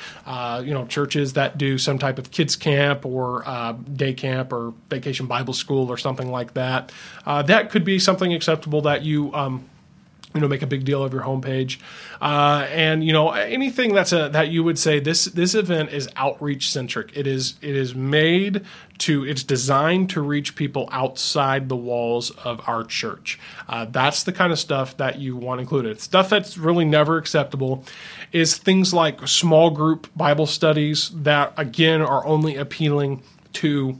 Uh, 0.58 0.62
you 0.62 0.74
know, 0.74 0.86
churches 0.86 1.34
that 1.34 1.58
do 1.58 1.78
some 1.78 2.00
type 2.00 2.17
of 2.17 2.32
kids 2.32 2.56
camp 2.56 3.06
or 3.06 3.48
uh, 3.48 3.74
day 3.74 4.13
camp 4.13 4.52
or 4.52 4.74
vacation 4.89 5.28
Bible 5.28 5.54
school 5.54 5.89
or 5.91 5.98
something 5.98 6.32
like 6.32 6.54
that. 6.54 6.91
Uh, 7.26 7.41
that 7.43 7.70
could 7.70 7.84
be 7.84 8.00
something 8.00 8.34
acceptable 8.34 8.82
that 8.82 9.04
you. 9.04 9.34
Um, 9.34 9.70
you 10.34 10.42
know 10.42 10.48
make 10.48 10.62
a 10.62 10.68
big 10.68 10.86
deal 10.86 11.04
of 11.04 11.13
your 11.13 11.24
homepage. 11.24 11.80
Uh, 12.22 12.68
and 12.70 13.04
you 13.04 13.13
know 13.13 13.32
anything 13.32 13.94
that's 13.94 14.12
a 14.12 14.30
that 14.30 14.50
you 14.50 14.63
would 14.63 14.78
say 14.78 15.00
this 15.00 15.26
this 15.26 15.56
event 15.56 15.92
is 15.92 16.10
outreach 16.16 16.70
centric. 16.70 17.12
It 17.16 17.26
is 17.28 17.56
it 17.62 17.76
is 17.76 17.96
made 17.96 18.63
to 19.00 19.26
it's 19.26 19.44
designed 19.44 20.10
to 20.12 20.22
reach 20.22 20.56
people 20.56 20.90
outside 20.92 21.70
the 21.70 21.76
walls 21.76 22.32
of 22.32 22.62
our 22.68 22.84
church. 22.84 23.40
Uh, 23.68 23.86
that's 23.86 24.24
the 24.24 24.34
kind 24.34 24.52
of 24.52 24.60
stuff 24.60 24.98
that 24.98 25.20
you 25.20 25.36
want 25.36 25.62
included. 25.62 26.00
Stuff 26.00 26.30
that's 26.30 26.58
really 26.58 26.86
never 26.86 27.18
acceptable 27.18 27.84
is 28.32 28.58
things 28.58 28.94
like 28.94 29.28
small 29.28 29.70
group 29.70 30.08
bible 30.16 30.46
studies 30.46 31.10
that 31.13 31.54
again 31.58 32.02
are 32.02 32.26
only 32.26 32.56
appealing 32.56 33.24
to 33.54 33.98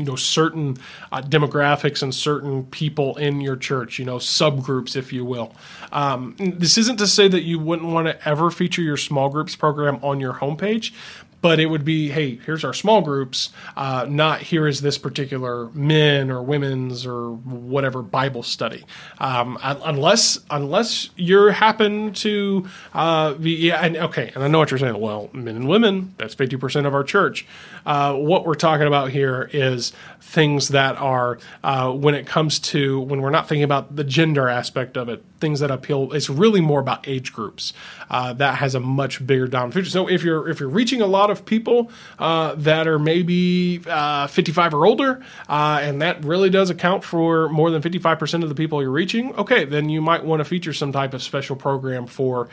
you 0.00 0.06
know 0.06 0.16
certain 0.16 0.76
uh, 1.12 1.22
demographics 1.22 2.02
and 2.02 2.14
certain 2.14 2.64
people 2.66 3.16
in 3.16 3.40
your 3.40 3.56
church 3.56 3.98
you 3.98 4.04
know 4.04 4.16
subgroups 4.16 4.96
if 4.96 5.12
you 5.12 5.24
will. 5.24 5.54
Um, 5.92 6.36
this 6.38 6.78
isn't 6.78 6.98
to 6.98 7.06
say 7.06 7.28
that 7.28 7.42
you 7.42 7.58
wouldn't 7.58 7.88
want 7.88 8.06
to 8.06 8.28
ever 8.28 8.50
feature 8.50 8.82
your 8.82 8.96
small 8.96 9.28
groups 9.28 9.56
program 9.56 9.98
on 10.02 10.20
your 10.20 10.34
homepage 10.34 10.92
but 11.40 11.60
it 11.60 11.66
would 11.66 11.84
be 11.84 12.10
hey 12.10 12.36
here's 12.44 12.64
our 12.64 12.74
small 12.74 13.00
groups 13.00 13.50
uh, 13.76 14.06
not 14.08 14.40
here 14.40 14.66
is 14.66 14.80
this 14.80 14.98
particular 14.98 15.70
men 15.70 16.30
or 16.30 16.42
women's 16.42 17.06
or 17.06 17.32
whatever 17.32 18.02
bible 18.02 18.42
study. 18.42 18.84
Um, 19.18 19.58
unless 19.62 20.38
unless 20.50 21.10
you 21.16 21.46
happen 21.46 22.12
to 22.14 22.68
uh, 22.94 23.34
be 23.34 23.52
yeah 23.56 23.84
and, 23.84 23.96
okay 23.96 24.32
and 24.34 24.44
i 24.44 24.48
know 24.48 24.58
what 24.58 24.70
you're 24.70 24.78
saying 24.78 24.98
well 24.98 25.30
men 25.32 25.56
and 25.56 25.68
women 25.68 26.14
that's 26.18 26.34
50% 26.34 26.86
of 26.86 26.94
our 26.94 27.04
church. 27.04 27.46
Uh, 27.84 28.14
what 28.14 28.46
we're 28.46 28.54
talking 28.54 28.86
about 28.86 29.10
here 29.10 29.48
is 29.52 29.92
things 30.20 30.68
that 30.68 30.96
are 30.96 31.38
uh, 31.64 31.90
when 31.92 32.14
it 32.14 32.26
comes 32.26 32.58
to 32.58 33.00
when 33.00 33.20
we're 33.20 33.30
not 33.30 33.48
thinking 33.48 33.64
about 33.64 33.96
the 33.96 34.04
gender 34.04 34.48
aspect 34.48 34.96
of 34.96 35.08
it 35.08 35.24
things 35.40 35.60
that 35.60 35.70
appeal 35.70 36.12
it's 36.12 36.28
really 36.28 36.60
more 36.60 36.80
about 36.80 37.06
age 37.08 37.32
groups 37.32 37.72
uh, 38.10 38.32
that 38.32 38.56
has 38.56 38.74
a 38.74 38.80
much 38.80 39.24
bigger 39.26 39.46
dominant 39.46 39.74
feature 39.74 39.90
so 39.90 40.08
if 40.08 40.22
you're 40.22 40.48
if 40.48 40.60
you're 40.60 40.68
reaching 40.68 41.00
a 41.00 41.06
lot 41.06 41.30
of 41.30 41.44
people 41.44 41.90
uh, 42.18 42.54
that 42.54 42.86
are 42.86 42.98
maybe 42.98 43.80
uh, 43.86 44.26
55 44.26 44.74
or 44.74 44.86
older 44.86 45.24
uh, 45.48 45.80
and 45.82 46.02
that 46.02 46.22
really 46.24 46.50
does 46.50 46.70
account 46.70 47.02
for 47.02 47.48
more 47.48 47.70
than 47.70 47.82
55% 47.82 48.42
of 48.42 48.48
the 48.48 48.54
people 48.54 48.82
you're 48.82 48.90
reaching 48.90 49.34
okay 49.36 49.64
then 49.64 49.88
you 49.88 50.02
might 50.02 50.24
want 50.24 50.40
to 50.40 50.44
feature 50.44 50.72
some 50.72 50.92
type 50.92 51.14
of 51.14 51.22
special 51.22 51.56
program 51.56 52.06
for 52.06 52.48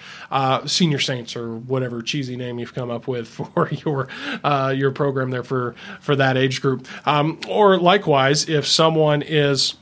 senior 0.66 1.00
saints 1.00 1.36
or 1.36 1.56
whatever 1.56 2.02
cheesy 2.02 2.36
name 2.36 2.60
you've 2.60 2.74
come 2.74 2.90
up 2.90 3.08
with 3.08 3.28
for 3.54 3.70
your 3.70 4.08
your 4.74 4.92
program 4.92 5.18
program 5.18 5.32
there 5.32 5.44
for 5.44 5.76
for 6.00 6.16
that 6.16 6.38
age 6.38 6.62
group. 6.62 6.88
Um, 7.08 7.40
or 7.48 7.78
likewise, 7.78 8.50
if 8.50 8.68
someone 8.68 9.22
is 9.22 9.76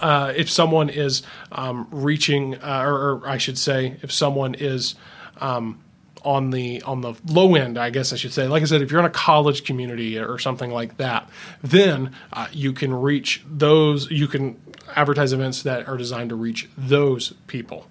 uh, 0.00 0.32
if 0.36 0.50
someone 0.50 0.88
is 0.88 1.22
um, 1.50 1.86
reaching, 1.90 2.56
uh, 2.56 2.82
or, 2.84 2.94
or, 2.94 3.28
I 3.28 3.38
should 3.38 3.58
say, 3.58 3.96
if 4.02 4.12
someone 4.12 4.54
is 4.54 4.94
um, 5.40 5.80
on 6.24 6.50
the 6.50 6.82
on 6.82 7.00
the 7.00 7.14
low 7.26 7.54
end, 7.54 7.78
I 7.78 7.90
guess 7.90 8.12
I 8.12 8.16
should 8.16 8.32
say. 8.32 8.46
Like 8.46 8.62
I 8.62 8.66
said, 8.66 8.82
if 8.82 8.90
you're 8.90 9.00
in 9.00 9.06
a 9.06 9.10
college 9.10 9.64
community 9.64 10.18
or 10.18 10.38
something 10.38 10.70
like 10.70 10.96
that, 10.96 11.28
then 11.62 12.12
uh, 12.32 12.48
you 12.52 12.72
can 12.72 12.92
reach 12.94 13.42
those. 13.48 14.10
You 14.10 14.28
can 14.28 14.60
advertise 14.94 15.32
events 15.32 15.62
that 15.62 15.88
are 15.88 15.96
designed 15.96 16.30
to 16.30 16.36
reach 16.36 16.68
those 16.76 17.32
people. 17.46 17.86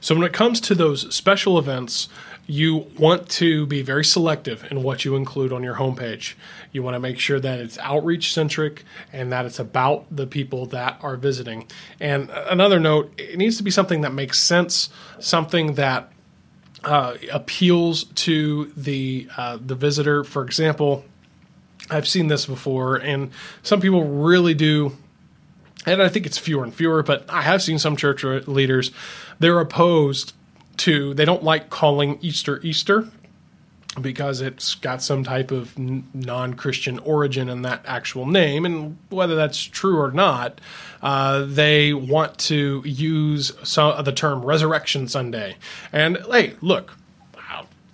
So 0.00 0.14
when 0.14 0.24
it 0.24 0.34
comes 0.34 0.60
to 0.62 0.74
those 0.74 1.12
special 1.14 1.58
events, 1.58 2.08
you 2.46 2.86
want 2.98 3.28
to 3.28 3.66
be 3.66 3.82
very 3.82 4.04
selective 4.04 4.70
in 4.70 4.82
what 4.82 5.04
you 5.04 5.16
include 5.16 5.52
on 5.52 5.62
your 5.62 5.76
homepage. 5.76 6.34
You 6.72 6.82
want 6.82 6.94
to 6.94 7.00
make 7.00 7.18
sure 7.18 7.40
that 7.40 7.58
it's 7.58 7.78
outreach 7.78 8.32
centric 8.32 8.84
and 9.12 9.32
that 9.32 9.46
it's 9.46 9.58
about 9.58 10.04
the 10.14 10.26
people 10.26 10.66
that 10.66 10.98
are 11.02 11.16
visiting. 11.16 11.66
And 12.00 12.30
another 12.30 12.78
note, 12.78 13.12
it 13.18 13.38
needs 13.38 13.56
to 13.56 13.62
be 13.62 13.70
something 13.70 14.02
that 14.02 14.12
makes 14.12 14.38
sense, 14.38 14.90
something 15.18 15.74
that 15.74 16.10
uh, 16.82 17.14
appeals 17.32 18.04
to 18.04 18.66
the 18.76 19.28
uh, 19.38 19.58
the 19.64 19.74
visitor. 19.74 20.22
For 20.22 20.44
example, 20.44 21.04
I've 21.90 22.06
seen 22.06 22.28
this 22.28 22.44
before, 22.44 22.96
and 22.96 23.30
some 23.62 23.80
people 23.80 24.04
really 24.04 24.52
do 24.52 24.92
and 25.86 26.02
I 26.02 26.08
think 26.08 26.26
it's 26.26 26.38
fewer 26.38 26.64
and 26.64 26.74
fewer, 26.74 27.02
but 27.02 27.24
I 27.28 27.42
have 27.42 27.62
seen 27.62 27.78
some 27.78 27.96
church 27.96 28.24
leaders, 28.24 28.90
they're 29.38 29.60
opposed 29.60 30.32
to 30.78 31.14
they 31.14 31.24
don't 31.24 31.42
like 31.42 31.70
calling 31.70 32.18
Easter 32.20 32.60
Easter 32.62 33.08
because 34.00 34.40
it's 34.40 34.74
got 34.74 35.02
some 35.02 35.22
type 35.22 35.50
of 35.50 35.78
non-Christian 35.78 36.98
origin 37.00 37.48
in 37.48 37.62
that 37.62 37.84
actual 37.86 38.26
name, 38.26 38.64
and 38.66 38.98
whether 39.08 39.36
that's 39.36 39.62
true 39.62 40.00
or 40.00 40.10
not, 40.10 40.60
uh, 41.00 41.44
they 41.44 41.92
want 41.92 42.36
to 42.38 42.82
use 42.84 43.52
some, 43.62 44.02
the 44.04 44.12
term 44.12 44.44
Resurrection 44.44 45.06
Sunday. 45.06 45.56
And 45.92 46.18
hey, 46.28 46.54
look, 46.60 46.96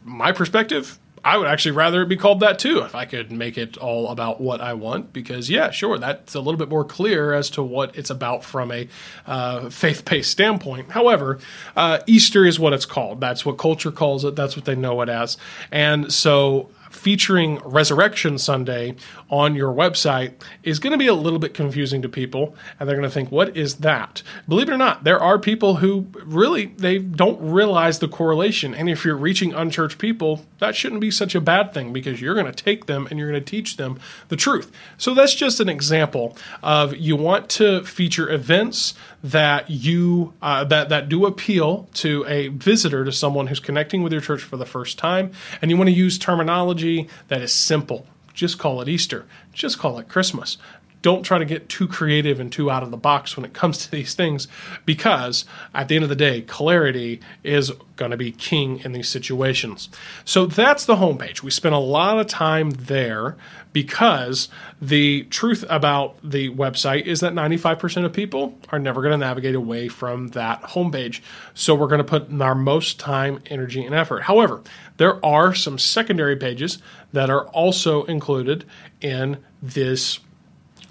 my 0.05 0.33
perspective, 0.33 0.99
I 1.25 1.37
would 1.37 1.49
actually 1.49 1.73
rather 1.73 2.03
it 2.03 2.09
be 2.09 2.17
called 2.17 2.41
that 2.41 2.59
too 2.59 2.81
if 2.81 2.95
I 2.95 3.05
could 3.05 3.31
make 3.31 3.59
it 3.59 3.77
all 3.77 4.09
about 4.09 4.41
what 4.41 4.61
I 4.61 4.75
want 4.75 5.13
because 5.13 5.51
yeah 5.51 5.71
sure 5.71 5.99
that's 5.99 6.35
a 6.35 6.41
little 6.41 6.59
bit 6.59 6.69
more 6.69 6.85
clear 6.85 7.35
as 7.35 7.51
to 7.51 7.63
what 7.63 7.97
it's 7.97 8.11
about 8.11 8.45
from 8.45 8.73
a 8.73 8.89
uh, 9.27 9.69
faith-based 9.71 10.31
standpoint. 10.31 10.91
However 10.91 11.39
uh, 11.77 12.01
Easter 12.07 12.47
is 12.47 12.59
what 12.59 12.73
it's 12.73 12.87
called. 12.87 13.21
That's 13.21 13.45
what 13.45 13.59
culture 13.59 13.93
calls 13.93 14.25
it. 14.25 14.37
That's 14.37 14.57
what 14.57 14.65
they 14.65 14.75
know 14.75 15.01
it 15.03 15.09
as. 15.09 15.37
And 15.71 16.13
so 16.13 16.71
featuring 16.91 17.59
Resurrection 17.65 18.37
Sunday 18.37 18.97
on 19.31 19.55
your 19.55 19.73
website 19.73 20.35
is 20.63 20.79
going 20.79 20.91
to 20.91 20.99
be 20.99 21.07
a 21.07 21.15
little 21.15 21.39
bit 21.39 21.55
confusing 21.55 22.03
to 22.03 22.09
people 22.09 22.55
and 22.79 22.89
they're 22.89 22.97
going 22.97 23.09
to 23.09 23.15
think 23.15 23.31
what 23.31 23.57
is 23.57 23.77
that? 23.77 24.23
Believe 24.49 24.69
it 24.69 24.73
or 24.73 24.77
not 24.77 25.05
there 25.05 25.21
are 25.21 25.39
people 25.39 25.77
who 25.77 26.07
really 26.25 26.67
they 26.67 26.99
don't 26.99 27.41
realize 27.41 28.01
the 28.01 28.09
correlation 28.09 28.75
and 28.75 28.91
if 28.91 29.05
you're 29.05 29.17
reaching 29.17 29.55
unchurched 29.55 29.99
people 29.99 30.45
that 30.59 30.75
shouldn't 30.75 31.01
be 31.01 31.11
such 31.11 31.35
a 31.35 31.41
bad 31.41 31.73
thing 31.73 31.93
because 31.93 32.21
you're 32.21 32.35
going 32.35 32.47
to 32.47 32.53
take 32.53 32.87
them 32.87 33.07
and 33.09 33.19
you're 33.19 33.31
going 33.31 33.43
to 33.43 33.51
teach 33.51 33.77
them 33.77 33.99
the 34.29 34.37
truth. 34.37 34.71
So 34.99 35.15
that's 35.15 35.35
just 35.35 35.61
an 35.61 35.69
example 35.69 36.37
of 36.63 36.97
you 36.97 37.17
want 37.17 37.49
to 37.51 37.85
feature 37.85 38.29
events 38.29 38.95
that 39.23 39.69
you 39.69 40.33
uh, 40.41 40.65
that 40.65 40.89
that 40.89 41.09
do 41.09 41.27
appeal 41.27 41.89
to 41.95 42.25
a 42.27 42.49
visitor 42.49 43.05
to 43.05 43.13
someone 43.13 43.47
who's 43.49 43.61
connecting 43.61 44.03
with 44.03 44.13
your 44.13 44.23
church 44.23 44.43
for 44.43 44.57
the 44.57 44.65
first 44.65 44.99
time 44.99 45.31
and 45.61 45.71
you 45.71 45.77
want 45.77 45.89
to 45.89 45.95
use 45.95 46.19
terminology 46.19 46.80
that 47.29 47.43
is 47.43 47.53
simple 47.53 48.07
just 48.41 48.59
call 48.59 48.81
it 48.81 48.89
Easter. 48.89 49.27
Just 49.53 49.79
call 49.79 49.99
it 49.99 50.09
Christmas. 50.09 50.57
Don't 51.03 51.23
try 51.23 51.39
to 51.39 51.45
get 51.45 51.69
too 51.69 51.89
creative 51.89 52.41
and 52.41 52.53
too 52.53 52.71
out 52.71 52.83
of 52.83 52.91
the 52.91 52.97
box 52.97 53.37
when 53.37 53.45
it 53.45 53.53
comes 53.53 53.79
to 53.79 53.91
these 53.91 54.15
things 54.15 54.49
because 54.85 55.45
at 55.75 55.89
the 55.89 55.95
end 55.95 56.03
of 56.03 56.09
the 56.09 56.17
day, 56.17 56.43
clarity 56.43 57.21
is 57.43 57.73
going 57.97 58.11
to 58.11 58.17
be 58.17 58.33
king 58.33 58.81
in 58.81 58.93
these 58.93 59.09
situations. 59.09 59.89
So 60.25 60.47
that's 60.47 60.85
the 60.85 60.97
homepage. 60.97 61.43
We 61.43 61.51
spent 61.51 61.75
a 61.75 61.79
lot 61.79 62.19
of 62.19 62.27
time 62.27 62.71
there 62.71 63.37
because 63.73 64.49
the 64.81 65.25
truth 65.25 65.65
about 65.69 66.17
the 66.23 66.51
website 66.51 67.05
is 67.05 67.21
that 67.21 67.33
95% 67.33 68.05
of 68.05 68.13
people 68.13 68.59
are 68.71 68.79
never 68.79 69.01
going 69.01 69.13
to 69.13 69.19
navigate 69.19 69.55
away 69.55 69.89
from 69.89 70.29
that 70.29 70.63
homepage. 70.63 71.21
So 71.55 71.75
we're 71.75 71.87
going 71.87 71.99
to 71.99 72.05
put 72.05 72.33
our 72.41 72.55
most 72.55 72.99
time, 72.99 73.41
energy, 73.47 73.85
and 73.85 73.95
effort. 73.95 74.23
However, 74.23 74.63
there 74.97 75.25
are 75.25 75.55
some 75.55 75.79
secondary 75.79 76.37
pages 76.37 76.79
that 77.13 77.31
are 77.31 77.47
also 77.49 78.05
included 78.05 78.65
in 79.01 79.39
this 79.63 80.21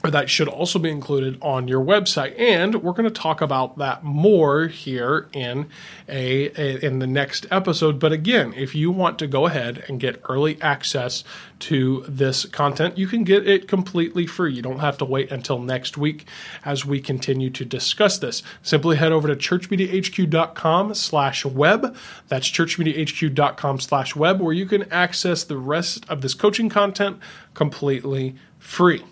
or 0.03 0.11
that 0.11 0.29
should 0.29 0.47
also 0.47 0.79
be 0.79 0.89
included 0.89 1.37
on 1.41 1.67
your 1.67 1.83
website. 1.83 2.39
And 2.39 2.81
we're 2.81 2.93
going 2.93 3.03
to 3.03 3.21
talk 3.21 3.41
about 3.41 3.77
that 3.77 4.03
more 4.03 4.67
here 4.67 5.27
in 5.33 5.69
a, 6.07 6.49
a, 6.59 6.85
in 6.85 6.99
the 6.99 7.07
next 7.07 7.45
episode. 7.51 7.99
But 7.99 8.11
again 8.11 8.53
if 8.53 8.75
you 8.75 8.91
want 8.91 9.19
to 9.19 9.27
go 9.27 9.45
ahead 9.45 9.83
and 9.87 9.99
get 9.99 10.21
early 10.29 10.61
access 10.61 11.23
to 11.59 12.05
this 12.07 12.45
content 12.45 12.97
you 12.97 13.07
can 13.07 13.23
get 13.23 13.47
it 13.47 13.67
completely 13.67 14.25
free. 14.25 14.53
You 14.53 14.61
don't 14.61 14.79
have 14.79 14.97
to 14.99 15.05
wait 15.05 15.31
until 15.31 15.59
next 15.59 15.97
week 15.97 16.25
as 16.63 16.85
we 16.85 17.01
continue 17.01 17.49
to 17.49 17.65
discuss 17.65 18.17
this. 18.17 18.41
Simply 18.63 18.95
head 18.95 19.11
over 19.11 19.27
to 19.27 19.35
churchmediahq.com 19.35 20.93
slash 20.93 21.45
web. 21.45 21.95
That's 22.27 22.49
churchmediahq.com 22.49 23.79
slash 23.79 24.15
web 24.15 24.41
where 24.41 24.53
you 24.53 24.65
can 24.65 24.91
access 24.91 25.43
the 25.43 25.57
rest 25.57 26.05
of 26.09 26.21
this 26.21 26.33
coaching 26.33 26.69
content 26.69 27.19
completely 27.53 28.35
free 28.57 29.03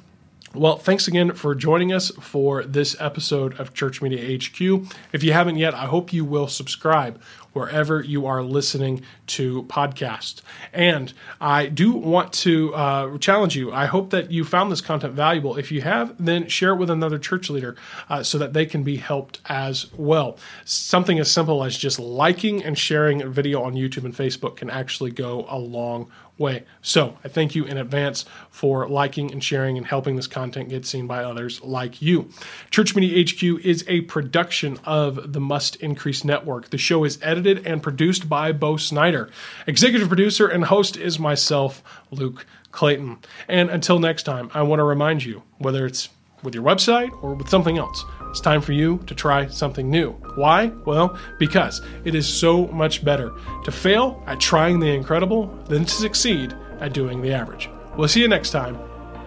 well, 0.53 0.77
thanks 0.77 1.07
again 1.07 1.33
for 1.33 1.53
joining 1.53 1.91
us 1.91 2.09
for 2.21 2.63
this 2.63 2.95
episode 2.99 3.59
of 3.59 3.73
Church 3.73 4.01
Media 4.01 4.37
HQ. 4.37 4.87
If 5.11 5.23
you 5.23 5.33
haven't 5.33 5.57
yet, 5.57 5.73
I 5.73 5.85
hope 5.85 6.13
you 6.13 6.23
will 6.23 6.47
subscribe 6.47 7.19
wherever 7.57 8.01
you 8.01 8.27
are 8.27 8.43
listening 8.43 9.01
to 9.25 9.63
podcasts. 9.63 10.41
And 10.71 11.11
I 11.41 11.65
do 11.67 11.91
want 11.91 12.31
to 12.33 12.73
uh, 12.75 13.17
challenge 13.17 13.55
you. 13.55 13.71
I 13.73 13.87
hope 13.87 14.11
that 14.11 14.31
you 14.31 14.43
found 14.43 14.71
this 14.71 14.81
content 14.81 15.13
valuable. 15.13 15.57
If 15.57 15.71
you 15.71 15.81
have, 15.81 16.13
then 16.23 16.47
share 16.47 16.73
it 16.73 16.75
with 16.75 16.91
another 16.91 17.17
church 17.17 17.49
leader 17.49 17.75
uh, 18.09 18.21
so 18.21 18.37
that 18.37 18.53
they 18.53 18.65
can 18.65 18.83
be 18.83 18.97
helped 18.97 19.41
as 19.47 19.91
well. 19.93 20.37
Something 20.65 21.17
as 21.17 21.31
simple 21.31 21.63
as 21.63 21.77
just 21.77 21.99
liking 21.99 22.63
and 22.63 22.77
sharing 22.77 23.21
a 23.23 23.27
video 23.27 23.63
on 23.63 23.73
YouTube 23.73 24.05
and 24.05 24.13
Facebook 24.13 24.57
can 24.57 24.69
actually 24.69 25.11
go 25.11 25.45
a 25.49 25.57
long 25.57 26.11
way. 26.37 26.63
So 26.81 27.17
I 27.23 27.27
thank 27.27 27.55
you 27.55 27.65
in 27.65 27.77
advance 27.77 28.25
for 28.49 28.87
liking 28.87 29.31
and 29.31 29.43
sharing 29.43 29.77
and 29.77 29.85
helping 29.85 30.15
this 30.15 30.27
content 30.27 30.69
get 30.69 30.85
seen 30.85 31.07
by 31.07 31.23
others 31.23 31.61
like 31.61 32.01
you. 32.01 32.29
Church 32.69 32.95
Media 32.95 33.23
HQ 33.23 33.65
is 33.65 33.83
a 33.87 34.01
production 34.01 34.77
of 34.85 35.33
the 35.33 35.39
Must 35.39 35.75
Increase 35.77 36.23
Network. 36.23 36.69
The 36.69 36.77
show 36.77 37.03
is 37.03 37.17
edited 37.47 37.65
and 37.65 37.81
produced 37.81 38.27
by 38.29 38.51
Bo 38.51 38.77
Snyder. 38.77 39.29
Executive 39.65 40.07
producer 40.07 40.47
and 40.47 40.65
host 40.65 40.97
is 40.97 41.19
myself, 41.19 41.83
Luke 42.11 42.45
Clayton. 42.71 43.19
And 43.47 43.69
until 43.69 43.99
next 43.99 44.23
time, 44.23 44.51
I 44.53 44.61
want 44.63 44.79
to 44.79 44.83
remind 44.83 45.23
you 45.23 45.43
whether 45.57 45.85
it's 45.85 46.09
with 46.43 46.53
your 46.53 46.63
website 46.63 47.11
or 47.23 47.33
with 47.33 47.49
something 47.49 47.77
else. 47.77 48.03
It's 48.29 48.41
time 48.41 48.61
for 48.61 48.73
you 48.73 48.99
to 49.07 49.15
try 49.15 49.47
something 49.47 49.89
new. 49.89 50.11
Why? 50.35 50.67
Well, 50.85 51.17
because 51.39 51.81
it 52.03 52.13
is 52.13 52.27
so 52.27 52.67
much 52.67 53.03
better 53.03 53.31
to 53.63 53.71
fail 53.71 54.21
at 54.27 54.39
trying 54.39 54.79
the 54.79 54.93
incredible 54.93 55.47
than 55.65 55.85
to 55.85 55.91
succeed 55.91 56.55
at 56.79 56.93
doing 56.93 57.21
the 57.21 57.33
average. 57.33 57.69
We'll 57.95 58.09
see 58.09 58.21
you 58.21 58.27
next 58.27 58.51
time 58.51 58.77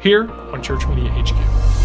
here 0.01 0.31
on 0.31 0.63
Church 0.63 0.87
Media 0.87 1.11
HQ. 1.11 1.80